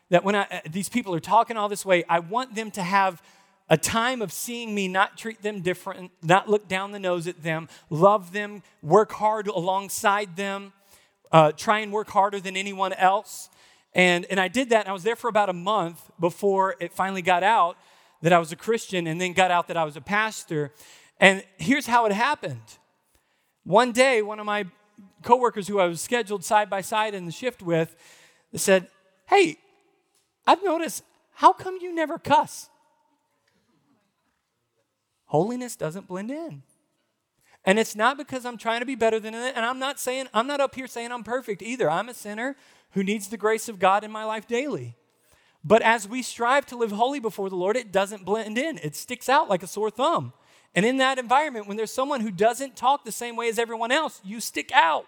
[0.09, 3.21] that when I, these people are talking all this way, I want them to have
[3.69, 7.41] a time of seeing me not treat them different, not look down the nose at
[7.41, 10.73] them, love them, work hard alongside them,
[11.31, 13.49] uh, try and work harder than anyone else.
[13.93, 16.93] And, and I did that, and I was there for about a month before it
[16.93, 17.77] finally got out
[18.21, 20.71] that I was a Christian, and then got out that I was a pastor.
[21.19, 22.77] And here's how it happened.
[23.63, 24.65] One day, one of my
[25.21, 27.95] coworkers who I was scheduled side by side in the shift with
[28.55, 28.87] said,
[29.27, 29.57] Hey,
[30.47, 32.69] I've noticed, how come you never cuss?
[35.35, 36.63] Holiness doesn't blend in.
[37.65, 39.51] And it's not because I'm trying to be better than it.
[39.53, 41.89] And I'm not saying, I'm not up here saying I'm perfect either.
[41.89, 42.55] I'm a sinner
[42.91, 44.95] who needs the grace of God in my life daily.
[45.61, 48.79] But as we strive to live holy before the Lord, it doesn't blend in.
[48.81, 50.31] It sticks out like a sore thumb.
[50.73, 53.91] And in that environment, when there's someone who doesn't talk the same way as everyone
[53.91, 55.05] else, you stick out.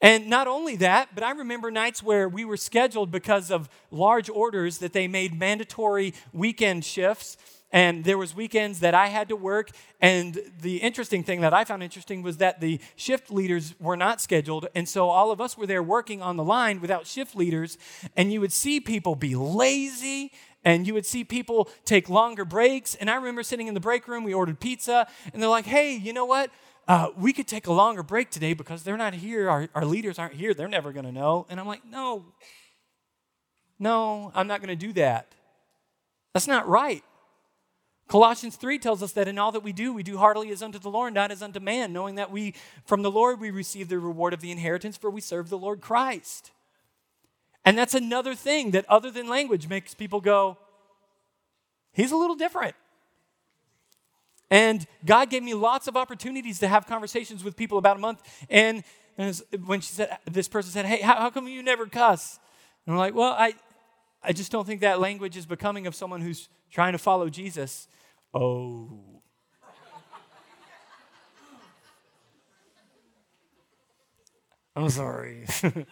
[0.00, 4.30] And not only that, but I remember nights where we were scheduled because of large
[4.30, 7.36] orders that they made mandatory weekend shifts
[7.74, 11.64] and there was weekends that i had to work and the interesting thing that i
[11.64, 15.58] found interesting was that the shift leaders were not scheduled and so all of us
[15.58, 17.76] were there working on the line without shift leaders
[18.16, 20.32] and you would see people be lazy
[20.64, 24.08] and you would see people take longer breaks and i remember sitting in the break
[24.08, 26.50] room we ordered pizza and they're like hey you know what?
[26.86, 30.18] Uh, we could take a longer break today because they're not here our, our leaders
[30.18, 31.46] aren't here they're never going to know.
[31.48, 32.26] And i'm like no.
[33.78, 35.34] No i'm not going to do that.
[36.34, 37.02] That's not right
[38.06, 40.78] Colossians 3 tells us that in all that we do, we do heartily as unto
[40.78, 43.98] the Lord, not as unto man, knowing that we, from the Lord, we receive the
[43.98, 46.50] reward of the inheritance, for we serve the Lord Christ.
[47.64, 50.58] And that's another thing that, other than language, makes people go,
[51.92, 52.74] He's a little different.
[54.50, 58.22] And God gave me lots of opportunities to have conversations with people about a month.
[58.50, 58.84] And,
[59.16, 62.38] when she said, this person said, Hey, how, how come you never cuss?
[62.84, 63.54] And I'm like, Well, I,
[64.22, 67.88] I just don't think that language is becoming of someone who's trying to follow Jesus.
[68.34, 68.90] Oh.
[74.76, 75.46] I'm sorry.
[75.62, 75.86] and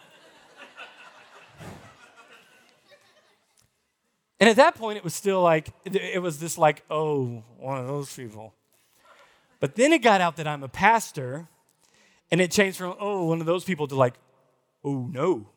[4.41, 8.13] at that point, it was still like, it was this like, oh, one of those
[8.13, 8.53] people.
[9.61, 11.47] But then it got out that I'm a pastor,
[12.29, 14.15] and it changed from, oh, one of those people to like,
[14.83, 15.47] oh, no.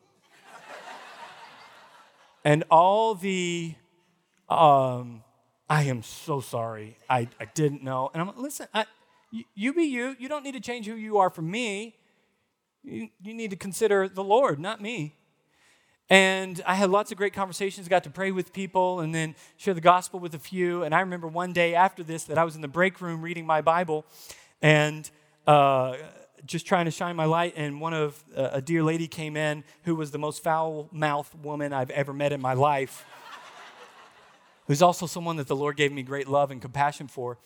[2.45, 3.75] and all the
[4.47, 5.23] um,
[5.69, 6.97] I am so sorry.
[7.09, 8.09] I, I didn't know.
[8.13, 8.85] And I'm like, listen, I,
[9.53, 10.15] you, be you.
[10.17, 11.95] You don't need to change who you are for me.
[12.83, 15.15] You, you need to consider the Lord, not me.
[16.09, 19.73] And I had lots of great conversations, got to pray with people and then share
[19.73, 20.83] the gospel with a few.
[20.83, 23.45] And I remember one day after this that I was in the break room reading
[23.45, 24.05] my Bible
[24.61, 25.09] and
[25.45, 25.97] uh,
[26.45, 27.55] just trying to shine my light.
[27.57, 31.43] And one of uh, a dear lady came in who was the most foul mouthed
[31.43, 33.05] woman I've ever met in my life
[34.67, 37.37] who's also someone that the Lord gave me great love and compassion for.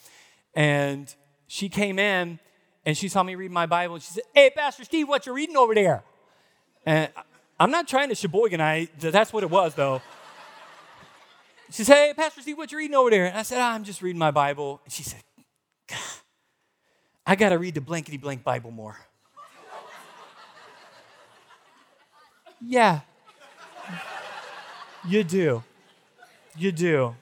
[0.53, 1.13] And
[1.47, 2.39] she came in
[2.85, 5.33] and she saw me read my Bible and she said, Hey, Pastor Steve, what you
[5.33, 6.03] reading over there?
[6.85, 7.09] And
[7.59, 10.01] I'm not trying to sheboyganite, that's what it was though.
[11.69, 13.27] She said, Hey, Pastor Steve, what you reading over there?
[13.27, 14.81] And I said, oh, I'm just reading my Bible.
[14.83, 15.21] And she said,
[17.25, 18.97] I got to read the blankety blank Bible more.
[22.65, 23.01] yeah,
[25.07, 25.63] you do.
[26.57, 27.15] You do.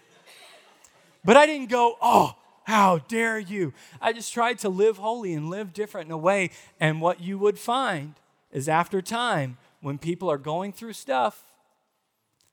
[1.24, 3.74] But I didn't go, oh, how dare you?
[4.02, 6.52] I just tried to live holy and live different in a way.
[6.80, 8.16] And what you would find
[8.52, 11.44] is after time, when people are going through stuff,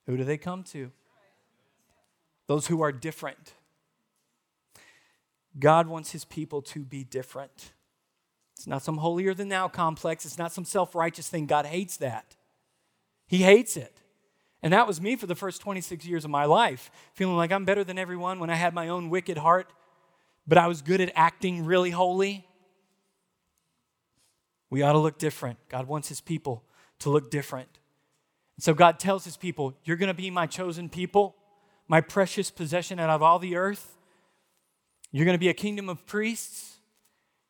[0.06, 0.90] who do they come to?
[2.46, 3.54] Those who are different.
[5.58, 7.72] God wants his people to be different.
[8.56, 10.24] It's not some holier than thou complex.
[10.24, 11.46] It's not some self righteous thing.
[11.46, 12.36] God hates that.
[13.26, 14.00] He hates it.
[14.62, 17.64] And that was me for the first 26 years of my life, feeling like I'm
[17.64, 19.73] better than everyone when I had my own wicked heart,
[20.47, 22.47] but I was good at acting really holy.
[24.71, 25.59] We ought to look different.
[25.69, 26.64] God wants his people
[27.01, 27.79] to look different.
[28.57, 31.37] And so God tells his people, You're going to be my chosen people,
[31.88, 33.97] my precious possession out of all the earth.
[35.12, 36.77] You're going to be a kingdom of priests.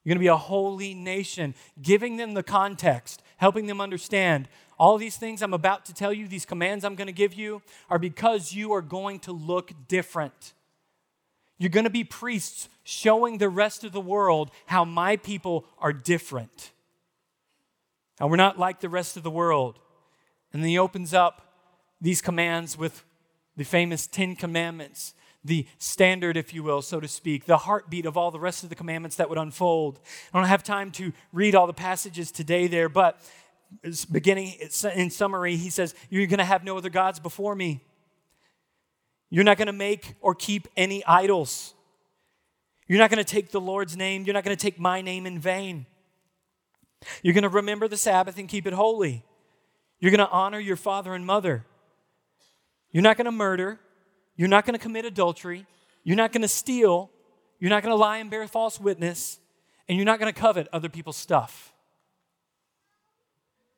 [0.05, 4.99] You're going to be a holy nation, giving them the context, helping them understand all
[4.99, 7.99] these things I'm about to tell you, these commands I'm going to give you, are
[7.99, 10.53] because you are going to look different.
[11.59, 15.93] You're going to be priests showing the rest of the world how my people are
[15.93, 16.73] different.
[18.21, 19.79] And we're not like the rest of the world.
[20.53, 21.55] And then he opens up
[22.01, 23.05] these commands with
[23.57, 28.17] the famous Ten Commandments, the standard, if you will, so to speak, the heartbeat of
[28.17, 30.01] all the rest of the commandments that would unfold.
[30.33, 33.21] I don't have time to read all the passages today there, but
[34.11, 34.55] beginning
[34.95, 37.85] in summary, he says, You're going to have no other gods before me.
[39.31, 41.75] You're not going to make or keep any idols.
[42.87, 44.25] You're not going to take the Lord's name.
[44.25, 45.87] You're not going to take my name in vain.
[47.23, 49.25] You're going to remember the Sabbath and keep it holy.
[49.99, 51.65] You're going to honor your father and mother.
[52.93, 53.81] You're not going to murder.
[54.37, 55.67] You're not going to commit adultery.
[56.05, 57.11] You're not going to steal.
[57.59, 59.39] You're not going to lie and bear false witness.
[59.89, 61.73] And you're not going to covet other people's stuff.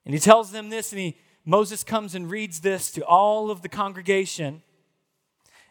[0.09, 3.61] And he tells them this, and he, Moses comes and reads this to all of
[3.61, 4.63] the congregation.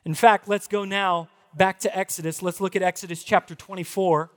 [0.06, 2.44] In fact, let's go now back to Exodus.
[2.44, 4.30] Let's look at Exodus chapter 24.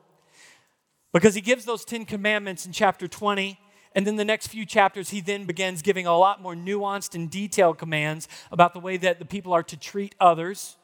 [1.13, 3.61] Because he gives those 10 commandments in chapter 20.
[3.95, 7.31] And then the next few chapters, he then begins giving a lot more nuanced and
[7.31, 10.79] detailed commands about the way that the people are to treat others.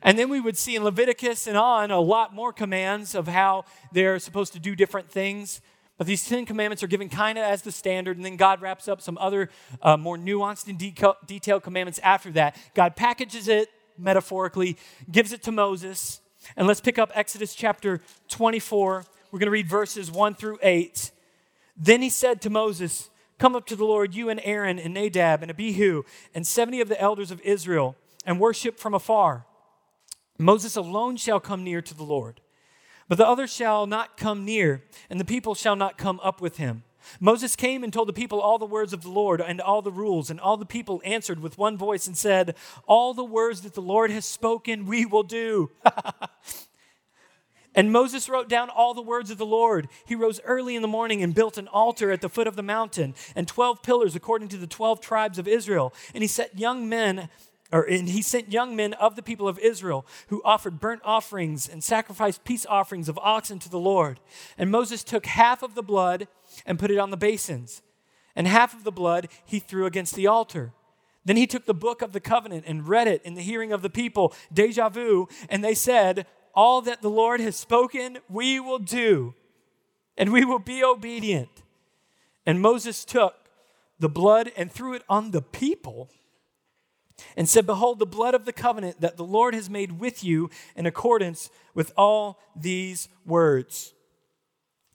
[0.00, 3.66] And then we would see in Leviticus and on a lot more commands of how
[3.92, 5.60] they're supposed to do different things.
[5.96, 8.88] But these Ten Commandments are given kind of as the standard, and then God wraps
[8.88, 9.48] up some other
[9.80, 10.94] uh, more nuanced and de-
[11.26, 12.56] detailed commandments after that.
[12.74, 14.76] God packages it metaphorically,
[15.10, 16.20] gives it to Moses.
[16.56, 19.04] And let's pick up Exodus chapter 24.
[19.30, 21.10] We're going to read verses 1 through 8.
[21.76, 25.42] Then he said to Moses, Come up to the Lord, you and Aaron and Nadab
[25.42, 26.02] and Abihu
[26.34, 29.46] and 70 of the elders of Israel, and worship from afar.
[30.38, 32.40] Moses alone shall come near to the Lord.
[33.08, 36.56] But the other shall not come near, and the people shall not come up with
[36.56, 36.84] him.
[37.20, 39.92] Moses came and told the people all the words of the Lord and all the
[39.92, 42.54] rules, and all the people answered with one voice and said,
[42.86, 45.70] All the words that the Lord has spoken, we will do.
[47.74, 49.88] and Moses wrote down all the words of the Lord.
[50.06, 52.62] He rose early in the morning and built an altar at the foot of the
[52.62, 55.92] mountain, and 12 pillars according to the 12 tribes of Israel.
[56.14, 57.28] And he set young men
[57.74, 61.68] or and he sent young men of the people of Israel who offered burnt offerings
[61.68, 64.20] and sacrificed peace offerings of oxen to the Lord.
[64.56, 66.28] And Moses took half of the blood
[66.64, 67.82] and put it on the basins,
[68.36, 70.72] and half of the blood he threw against the altar.
[71.24, 73.82] Then he took the book of the covenant and read it in the hearing of
[73.82, 78.78] the people, deja vu, and they said, All that the Lord has spoken, we will
[78.78, 79.34] do,
[80.16, 81.62] and we will be obedient.
[82.46, 83.34] And Moses took
[83.98, 86.08] the blood and threw it on the people
[87.36, 90.50] and said, Behold, the blood of the covenant that the Lord has made with you
[90.76, 93.92] in accordance with all these words.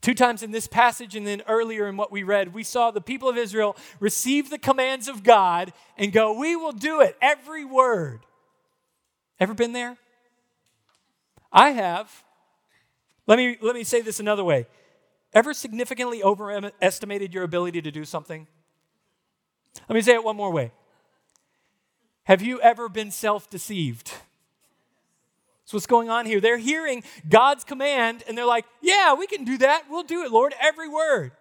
[0.00, 3.02] Two times in this passage and then earlier in what we read, we saw the
[3.02, 7.64] people of Israel receive the commands of God and go, We will do it, every
[7.64, 8.20] word.
[9.38, 9.96] Ever been there?
[11.52, 12.24] I have.
[13.26, 14.66] Let me, let me say this another way.
[15.32, 18.46] Ever significantly overestimated your ability to do something?
[19.88, 20.72] Let me say it one more way.
[22.30, 24.12] Have you ever been self deceived?
[25.64, 26.40] That's what's going on here.
[26.40, 29.86] They're hearing God's command and they're like, yeah, we can do that.
[29.90, 31.32] We'll do it, Lord, every word.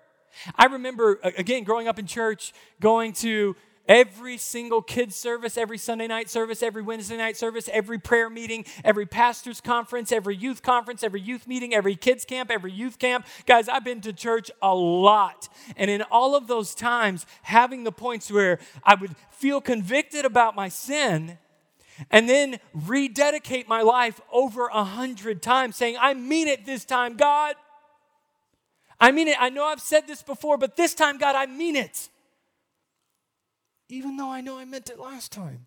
[0.55, 3.55] I remember, again, growing up in church, going to
[3.89, 8.65] Every single kids service, every Sunday night service, every Wednesday night service, every prayer meeting,
[8.85, 13.25] every pastor's conference, every youth conference, every youth meeting, every kids camp, every youth camp.
[13.47, 15.49] Guys, I've been to church a lot.
[15.75, 20.55] And in all of those times, having the points where I would feel convicted about
[20.55, 21.39] my sin
[22.11, 27.17] and then rededicate my life over a hundred times, saying, I mean it this time,
[27.17, 27.55] God.
[28.99, 29.37] I mean it.
[29.39, 32.09] I know I've said this before, but this time, God, I mean it
[33.89, 35.65] even though I know I meant it last time.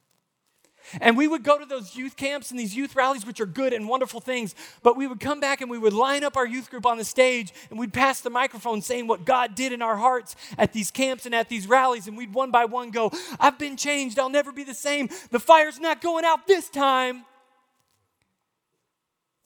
[1.01, 3.73] And we would go to those youth camps and these youth rallies, which are good
[3.73, 6.71] and wonderful things, but we would come back and we would line up our youth
[6.71, 9.97] group on the stage and we'd pass the microphone saying what God did in our
[9.97, 12.09] hearts at these camps and at these rallies.
[12.09, 14.19] And we'd one by one go, I've been changed.
[14.19, 15.09] I'll never be the same.
[15.31, 17.25] The fire's not going out this time.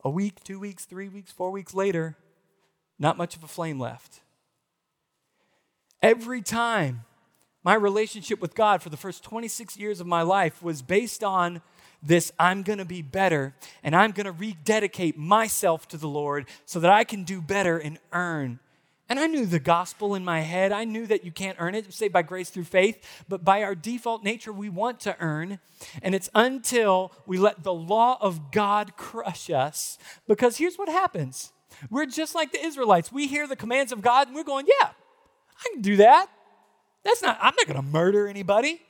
[0.04, 2.16] A week, two weeks, three weeks, four weeks later,
[2.98, 4.20] not much of a flame left.
[6.00, 7.05] Every time
[7.66, 11.60] my relationship with God for the first 26 years of my life was based on
[12.00, 16.46] this I'm going to be better and I'm going to rededicate myself to the Lord
[16.64, 18.60] so that I can do better and earn
[19.08, 20.70] And I knew the gospel in my head.
[20.70, 23.74] I knew that you can't earn it, say by grace through faith, but by our
[23.74, 25.58] default nature, we want to earn.
[26.02, 29.98] And it's until we let the law of God crush us.
[30.28, 31.52] Because here's what happens
[31.90, 33.10] we're just like the Israelites.
[33.10, 36.28] We hear the commands of God and we're going, yeah, I can do that.
[37.06, 38.82] That's not, I'm not going to murder anybody.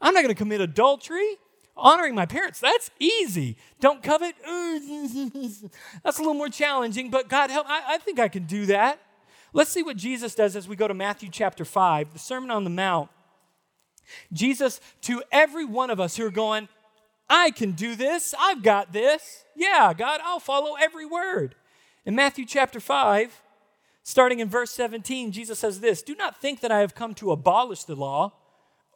[0.00, 1.36] I'm not going to commit adultery.
[1.76, 3.56] Honoring my parents, that's easy.
[3.78, 8.46] Don't covet, that's a little more challenging, but God help, I, I think I can
[8.46, 9.00] do that.
[9.52, 12.64] Let's see what Jesus does as we go to Matthew chapter 5, the Sermon on
[12.64, 13.08] the Mount.
[14.32, 16.68] Jesus, to every one of us who are going,
[17.30, 19.44] I can do this, I've got this.
[19.54, 21.54] Yeah, God, I'll follow every word.
[22.04, 23.40] In Matthew chapter 5,
[24.08, 27.30] starting in verse 17, Jesus says this Do not think that I have come to
[27.30, 28.32] abolish the law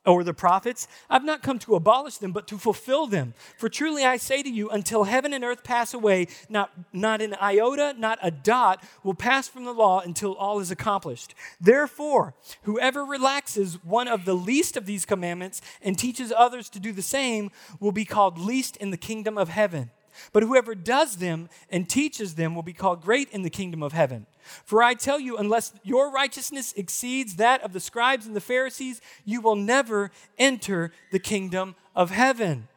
[0.07, 0.89] or the prophets.
[1.11, 3.35] I've not come to abolish them, but to fulfill them.
[3.59, 7.37] For truly I say to you, until heaven and earth pass away, not, not an
[7.41, 11.35] iota, not a dot will pass from the law until all is accomplished.
[11.61, 16.91] Therefore, whoever relaxes one of the least of these commandments and teaches others to do
[16.91, 19.91] the same will be called least in the kingdom of heaven.
[20.33, 23.93] But whoever does them and teaches them will be called great in the kingdom of
[23.93, 24.27] heaven.
[24.65, 29.01] For I tell you, unless your righteousness exceeds that of the scribes and the Pharisees,
[29.25, 32.69] you will never enter the kingdom of heaven.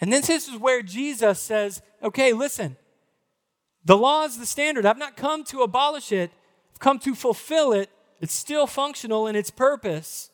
[0.00, 2.76] And then this is where Jesus says, okay, listen,
[3.84, 4.86] the law is the standard.
[4.86, 6.30] I've not come to abolish it,
[6.72, 7.90] I've come to fulfill it.
[8.20, 10.30] It's still functional in its purpose.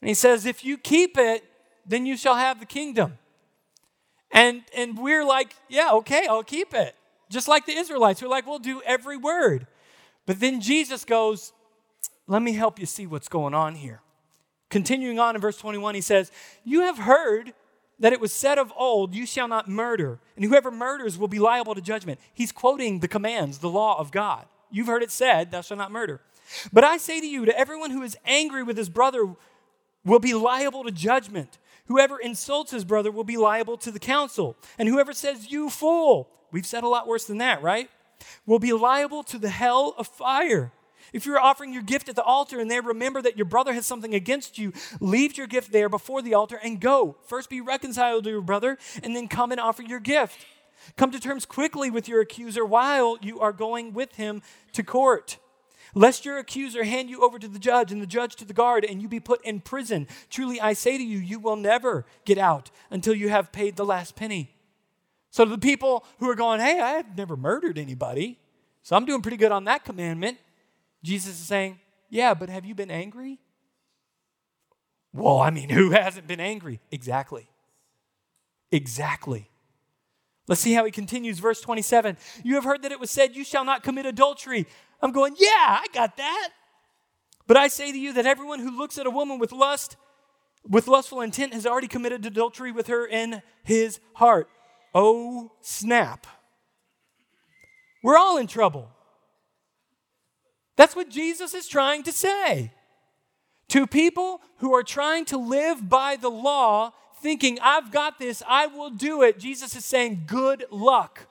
[0.00, 1.44] And he says, if you keep it,
[1.86, 3.18] then you shall have the kingdom.
[4.30, 6.94] And, and we're like, yeah, okay, I'll keep it.
[7.30, 9.66] Just like the Israelites, we're like, we'll do every word.
[10.26, 11.52] But then Jesus goes,
[12.26, 14.02] let me help you see what's going on here.
[14.70, 16.30] Continuing on in verse 21, he says,
[16.62, 17.54] You have heard
[17.98, 21.38] that it was said of old, You shall not murder, and whoever murders will be
[21.38, 22.20] liable to judgment.
[22.34, 24.44] He's quoting the commands, the law of God.
[24.70, 26.20] You've heard it said, Thou shalt not murder.
[26.72, 29.34] But I say to you, to everyone who is angry with his brother
[30.04, 31.58] will be liable to judgment.
[31.88, 34.56] Whoever insults his brother will be liable to the council.
[34.78, 37.90] And whoever says, You fool, we've said a lot worse than that, right?
[38.46, 40.72] Will be liable to the hell of fire.
[41.12, 43.86] If you're offering your gift at the altar and there remember that your brother has
[43.86, 47.16] something against you, leave your gift there before the altar and go.
[47.24, 50.44] First be reconciled to your brother and then come and offer your gift.
[50.96, 55.38] Come to terms quickly with your accuser while you are going with him to court
[55.98, 58.84] lest your accuser hand you over to the judge and the judge to the guard
[58.84, 60.06] and you be put in prison.
[60.30, 63.84] Truly, I say to you, you will never get out until you have paid the
[63.84, 64.54] last penny.
[65.30, 68.38] So, the people who are going, hey, I have never murdered anybody,
[68.82, 70.38] so I'm doing pretty good on that commandment,
[71.02, 73.38] Jesus is saying, yeah, but have you been angry?
[75.12, 76.80] Well, I mean, who hasn't been angry?
[76.90, 77.50] Exactly.
[78.70, 79.50] Exactly.
[80.46, 81.38] Let's see how he continues.
[81.40, 84.66] Verse 27 You have heard that it was said, You shall not commit adultery.
[85.00, 86.50] I'm going, yeah, I got that.
[87.46, 89.96] But I say to you that everyone who looks at a woman with lust,
[90.68, 94.48] with lustful intent, has already committed adultery with her in his heart.
[94.94, 96.26] Oh, snap.
[98.02, 98.90] We're all in trouble.
[100.76, 102.72] That's what Jesus is trying to say.
[103.68, 108.66] To people who are trying to live by the law, thinking, I've got this, I
[108.66, 111.26] will do it, Jesus is saying, good luck.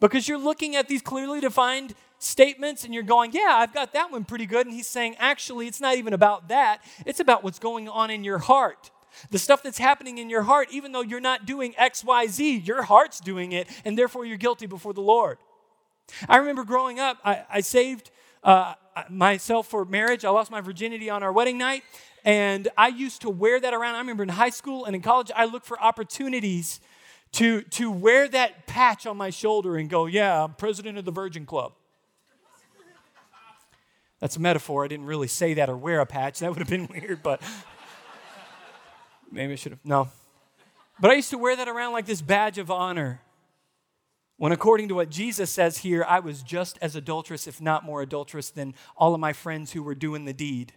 [0.00, 4.12] Because you're looking at these clearly defined statements and you're going, Yeah, I've got that
[4.12, 4.66] one pretty good.
[4.66, 8.22] And he's saying, Actually, it's not even about that, it's about what's going on in
[8.22, 8.92] your heart.
[9.30, 12.58] The stuff that's happening in your heart, even though you're not doing X, Y, Z,
[12.58, 15.38] your heart's doing it, and therefore you're guilty before the Lord.
[16.28, 18.10] I remember growing up, I, I saved
[18.44, 18.74] uh,
[19.08, 20.24] myself for marriage.
[20.24, 21.82] I lost my virginity on our wedding night,
[22.24, 23.96] and I used to wear that around.
[23.96, 26.80] I remember in high school and in college, I looked for opportunities
[27.32, 31.12] to, to wear that patch on my shoulder and go, Yeah, I'm president of the
[31.12, 31.72] Virgin Club.
[34.20, 34.84] That's a metaphor.
[34.84, 36.40] I didn't really say that or wear a patch.
[36.40, 37.40] That would have been weird, but
[39.30, 39.84] maybe I should have.
[39.84, 40.08] No.
[41.00, 43.22] But I used to wear that around like this badge of honor.
[44.36, 48.00] When, according to what Jesus says here, I was just as adulterous, if not more
[48.00, 50.72] adulterous, than all of my friends who were doing the deed.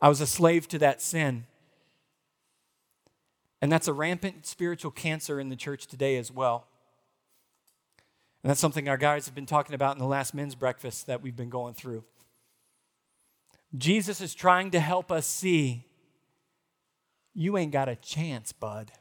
[0.00, 1.44] I was a slave to that sin.
[3.60, 6.66] And that's a rampant spiritual cancer in the church today as well.
[8.46, 11.20] And that's something our guys have been talking about in the last men's breakfast that
[11.20, 12.04] we've been going through.
[13.76, 15.84] Jesus is trying to help us see
[17.34, 18.92] you ain't got a chance, bud.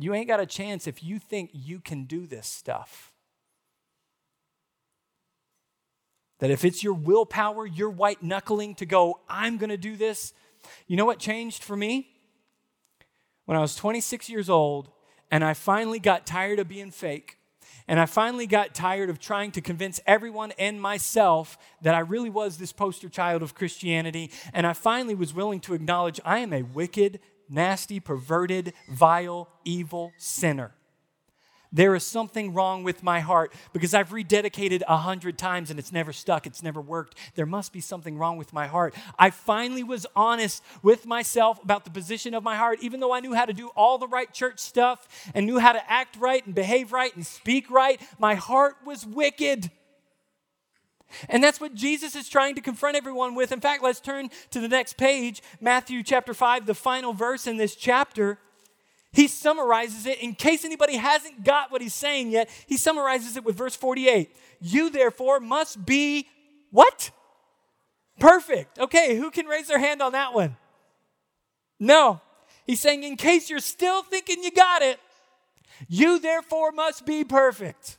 [0.00, 3.12] You ain't got a chance if you think you can do this stuff.
[6.40, 10.34] That if it's your willpower, your white knuckling to go, I'm going to do this.
[10.88, 12.08] You know what changed for me?
[13.44, 14.90] When I was 26 years old
[15.30, 17.36] and I finally got tired of being fake
[17.88, 22.30] And I finally got tired of trying to convince everyone and myself that I really
[22.30, 24.30] was this poster child of Christianity.
[24.52, 30.12] And I finally was willing to acknowledge I am a wicked, nasty, perverted, vile, evil
[30.16, 30.72] sinner.
[31.72, 35.92] There is something wrong with my heart because I've rededicated a hundred times and it's
[35.92, 37.16] never stuck, it's never worked.
[37.36, 38.94] There must be something wrong with my heart.
[39.18, 43.20] I finally was honest with myself about the position of my heart, even though I
[43.20, 46.44] knew how to do all the right church stuff and knew how to act right
[46.44, 48.00] and behave right and speak right.
[48.18, 49.70] My heart was wicked.
[51.28, 53.52] And that's what Jesus is trying to confront everyone with.
[53.52, 57.56] In fact, let's turn to the next page, Matthew chapter 5, the final verse in
[57.56, 58.38] this chapter.
[59.12, 62.48] He summarizes it in case anybody hasn't got what he's saying yet.
[62.66, 64.34] He summarizes it with verse 48.
[64.60, 66.28] You therefore must be
[66.70, 67.10] what?
[68.20, 68.78] Perfect.
[68.78, 70.56] Okay, who can raise their hand on that one?
[71.80, 72.20] No.
[72.66, 75.00] He's saying, in case you're still thinking you got it,
[75.88, 77.96] you therefore must be perfect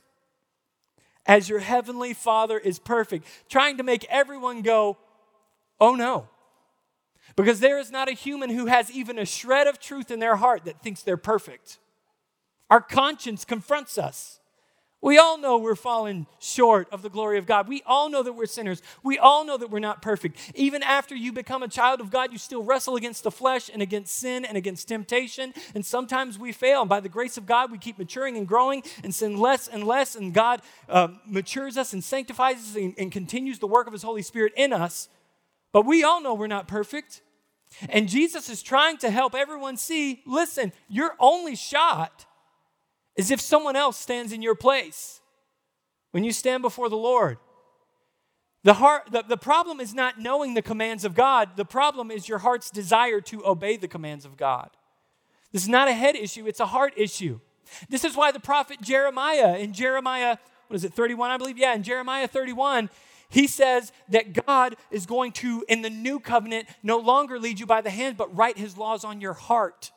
[1.26, 3.26] as your heavenly Father is perfect.
[3.50, 4.96] Trying to make everyone go,
[5.80, 6.28] oh no.
[7.36, 10.36] Because there is not a human who has even a shred of truth in their
[10.36, 11.78] heart that thinks they're perfect.
[12.70, 14.40] Our conscience confronts us.
[15.02, 17.66] We all know we're falling short of the glory of God.
[17.66, 18.80] We all know that we're sinners.
[19.02, 20.38] We all know that we're not perfect.
[20.54, 23.82] Even after you become a child of God, you still wrestle against the flesh and
[23.82, 25.52] against sin and against temptation.
[25.74, 26.82] And sometimes we fail.
[26.82, 29.84] And by the grace of God, we keep maturing and growing and sin less and
[29.84, 30.14] less.
[30.14, 34.04] And God uh, matures us and sanctifies us and, and continues the work of His
[34.04, 35.08] Holy Spirit in us.
[35.72, 37.22] But we all know we're not perfect.
[37.88, 42.26] And Jesus is trying to help everyone see listen, your only shot
[43.16, 45.20] is if someone else stands in your place
[46.10, 47.38] when you stand before the Lord.
[48.64, 52.28] The, heart, the, the problem is not knowing the commands of God, the problem is
[52.28, 54.70] your heart's desire to obey the commands of God.
[55.50, 57.40] This is not a head issue, it's a heart issue.
[57.88, 60.36] This is why the prophet Jeremiah, in Jeremiah,
[60.68, 61.58] what is it, 31, I believe?
[61.58, 62.88] Yeah, in Jeremiah 31,
[63.32, 67.64] he says that God is going to, in the new covenant, no longer lead you
[67.64, 69.90] by the hand, but write his laws on your heart.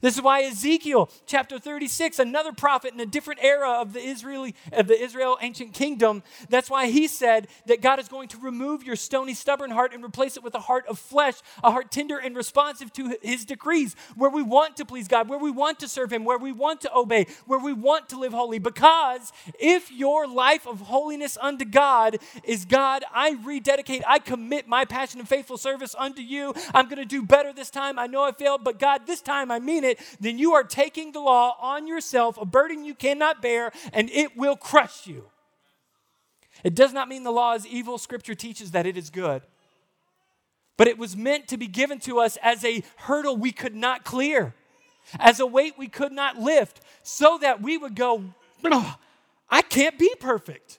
[0.00, 4.54] This is why Ezekiel chapter 36, another prophet in a different era of the Israeli
[4.72, 8.84] of the Israel ancient kingdom, that's why he said that God is going to remove
[8.84, 12.18] your stony stubborn heart and replace it with a heart of flesh, a heart tender
[12.18, 15.88] and responsive to his decrees, where we want to please God, where we want to
[15.88, 19.92] serve him, where we want to obey, where we want to live holy because if
[19.92, 25.28] your life of holiness unto God is God, I rededicate, I commit my passion and
[25.28, 26.54] faithful service unto you.
[26.74, 27.98] I'm going to do better this time.
[27.98, 30.64] I know I failed, but God, this time I mean it it, then you are
[30.64, 35.24] taking the law on yourself, a burden you cannot bear, and it will crush you.
[36.64, 37.98] It does not mean the law is evil.
[37.98, 39.42] Scripture teaches that it is good.
[40.76, 44.04] But it was meant to be given to us as a hurdle we could not
[44.04, 44.54] clear,
[45.18, 48.24] as a weight we could not lift, so that we would go,
[49.48, 50.78] I can't be perfect.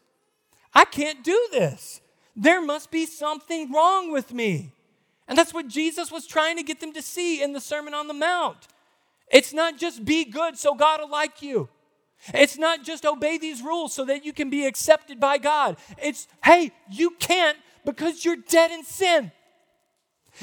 [0.74, 2.02] I can't do this.
[2.36, 4.74] There must be something wrong with me.
[5.28, 8.08] And that's what Jesus was trying to get them to see in the Sermon on
[8.08, 8.68] the Mount.
[9.32, 11.70] It's not just be good so God will like you.
[12.34, 15.78] It's not just obey these rules so that you can be accepted by God.
[16.02, 19.32] It's, hey, you can't because you're dead in sin.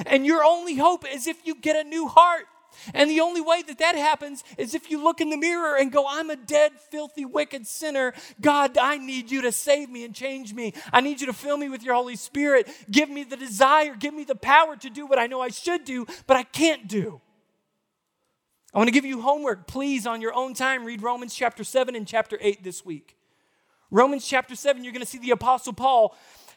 [0.07, 2.47] And your only hope is if you get a new heart.
[2.93, 5.93] And the only way that that happens is if you look in the mirror and
[5.93, 8.15] go, I'm a dead, filthy, wicked sinner.
[8.41, 10.75] God, I need you to save me and change me.
[10.93, 12.69] I need you to fill me with your Holy Spirit.
[12.91, 15.85] Give me the desire, give me the power to do what I know I should
[15.85, 17.21] do, but I can't do.
[18.75, 19.69] I want to give you homework.
[19.69, 23.17] Please, on your own time, read Romans chapter 7 and chapter 8 this week.
[23.93, 26.17] Romans chapter 7, you're going to see the Apostle Paul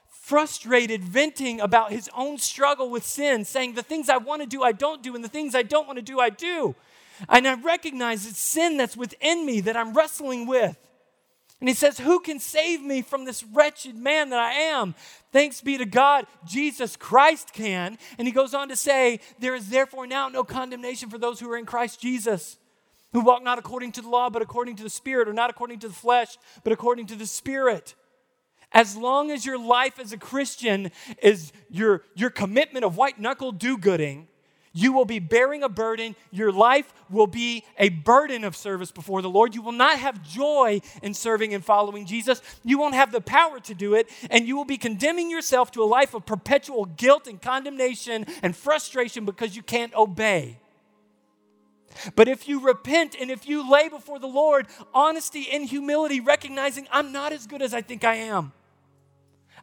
[0.09, 4.63] frustrated, venting about his own struggle with sin, saying, The things I want to do,
[4.63, 6.76] I don't do, and the things I don't want to do, I do.
[7.30, 10.76] And I recognize it's sin that's within me that I'm wrestling with.
[11.59, 14.93] And he says, Who can save me from this wretched man that I am?
[15.31, 17.97] Thanks be to God, Jesus Christ can.
[18.17, 21.49] And he goes on to say, There is therefore now no condemnation for those who
[21.51, 22.57] are in Christ Jesus,
[23.11, 25.79] who walk not according to the law, but according to the Spirit, or not according
[25.79, 27.95] to the flesh, but according to the Spirit.
[28.71, 30.91] As long as your life as a Christian
[31.23, 34.27] is your, your commitment of white knuckle do gooding,
[34.78, 36.15] you will be bearing a burden.
[36.30, 39.55] Your life will be a burden of service before the Lord.
[39.55, 42.43] You will not have joy in serving and following Jesus.
[42.63, 44.07] You won't have the power to do it.
[44.30, 48.55] And you will be condemning yourself to a life of perpetual guilt and condemnation and
[48.55, 50.59] frustration because you can't obey.
[52.15, 56.88] But if you repent and if you lay before the Lord honesty and humility, recognizing
[56.91, 58.53] I'm not as good as I think I am,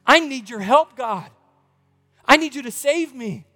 [0.04, 1.30] I need your help, God.
[2.26, 3.46] I need you to save me.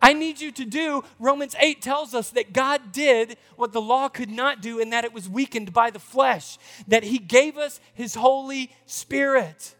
[0.00, 4.08] I need you to do, Romans 8 tells us that God did what the law
[4.08, 7.80] could not do and that it was weakened by the flesh, that He gave us
[7.94, 9.74] His Holy Spirit.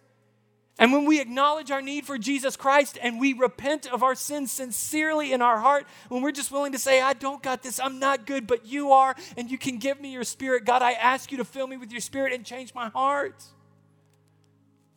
[0.81, 4.53] And when we acknowledge our need for Jesus Christ and we repent of our sins
[4.53, 7.99] sincerely in our heart, when we're just willing to say, I don't got this, I'm
[7.99, 11.33] not good, but you are, and you can give me your spirit, God, I ask
[11.33, 13.43] you to fill me with your spirit and change my heart.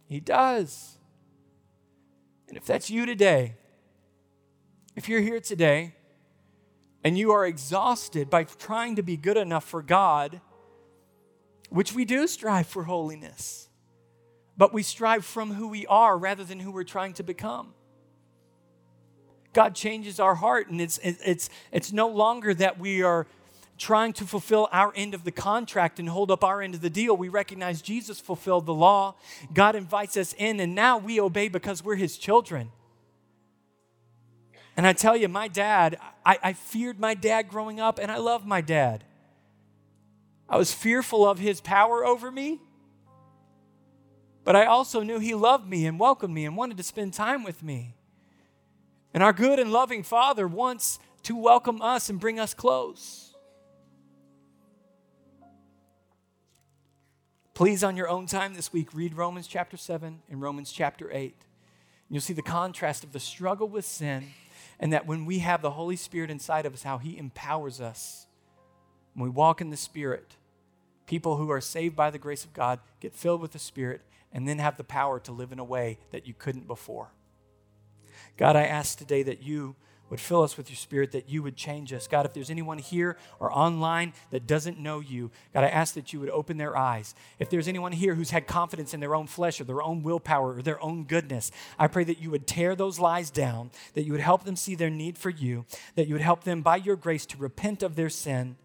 [0.07, 0.97] He does.
[2.47, 3.55] And if that's you today,
[4.96, 5.96] if you're here today
[7.04, 10.42] and you are exhausted by trying to be good enough for God,
[11.70, 13.70] which we do strive for holiness,
[14.58, 17.74] but we strive from who we are rather than who we're trying to become.
[19.54, 23.28] God changes our heart, and it's, it's, it's no longer that we are
[23.78, 26.89] trying to fulfill our end of the contract and hold up our end of the
[26.89, 27.18] deal.
[27.18, 29.16] We recognize Jesus fulfilled the law.
[29.54, 32.72] God invites us in, and now we obey because we're His children.
[34.82, 38.17] And I tell you, my dad, I, I feared my dad growing up, and I
[38.17, 39.03] love my dad.
[40.49, 42.59] I was fearful of his power over me,
[44.43, 47.43] but I also knew he loved me and welcomed me and wanted to spend time
[47.43, 47.93] with me.
[49.13, 53.36] And our good and loving Father wants to welcome us and bring us close.
[57.53, 61.21] Please, on your own time this week, read Romans chapter 7 and Romans chapter 8.
[61.25, 61.36] And
[62.09, 64.25] you'll see the contrast of the struggle with sin
[64.82, 68.25] and that when we have the Holy Spirit inside of us, how He empowers us.
[69.13, 70.36] When we walk in the Spirit,
[71.05, 74.01] people who are saved by the grace of God get filled with the Spirit
[74.34, 77.11] and then have the power to live in a way that you couldn't before.
[78.38, 79.75] God, I ask today that you
[80.12, 82.05] would fill us with your spirit, that you would change us.
[82.05, 86.12] God, if there's anyone here or online that doesn't know you, God, I ask that
[86.12, 87.16] you would open their eyes.
[87.39, 90.57] If there's anyone here who's had confidence in their own flesh or their own willpower
[90.57, 91.49] or their own goodness,
[91.80, 94.76] I pray that you would tear those lies down, that you would help them see
[94.76, 97.95] their need for you, that you would help them by your grace to repent of
[97.95, 98.57] their sin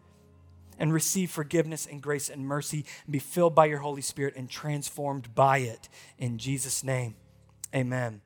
[0.77, 4.49] and receive forgiveness and grace and mercy and be filled by your Holy Spirit and
[4.49, 5.87] transformed by it.
[6.17, 7.15] In Jesus' name,
[7.73, 8.21] amen.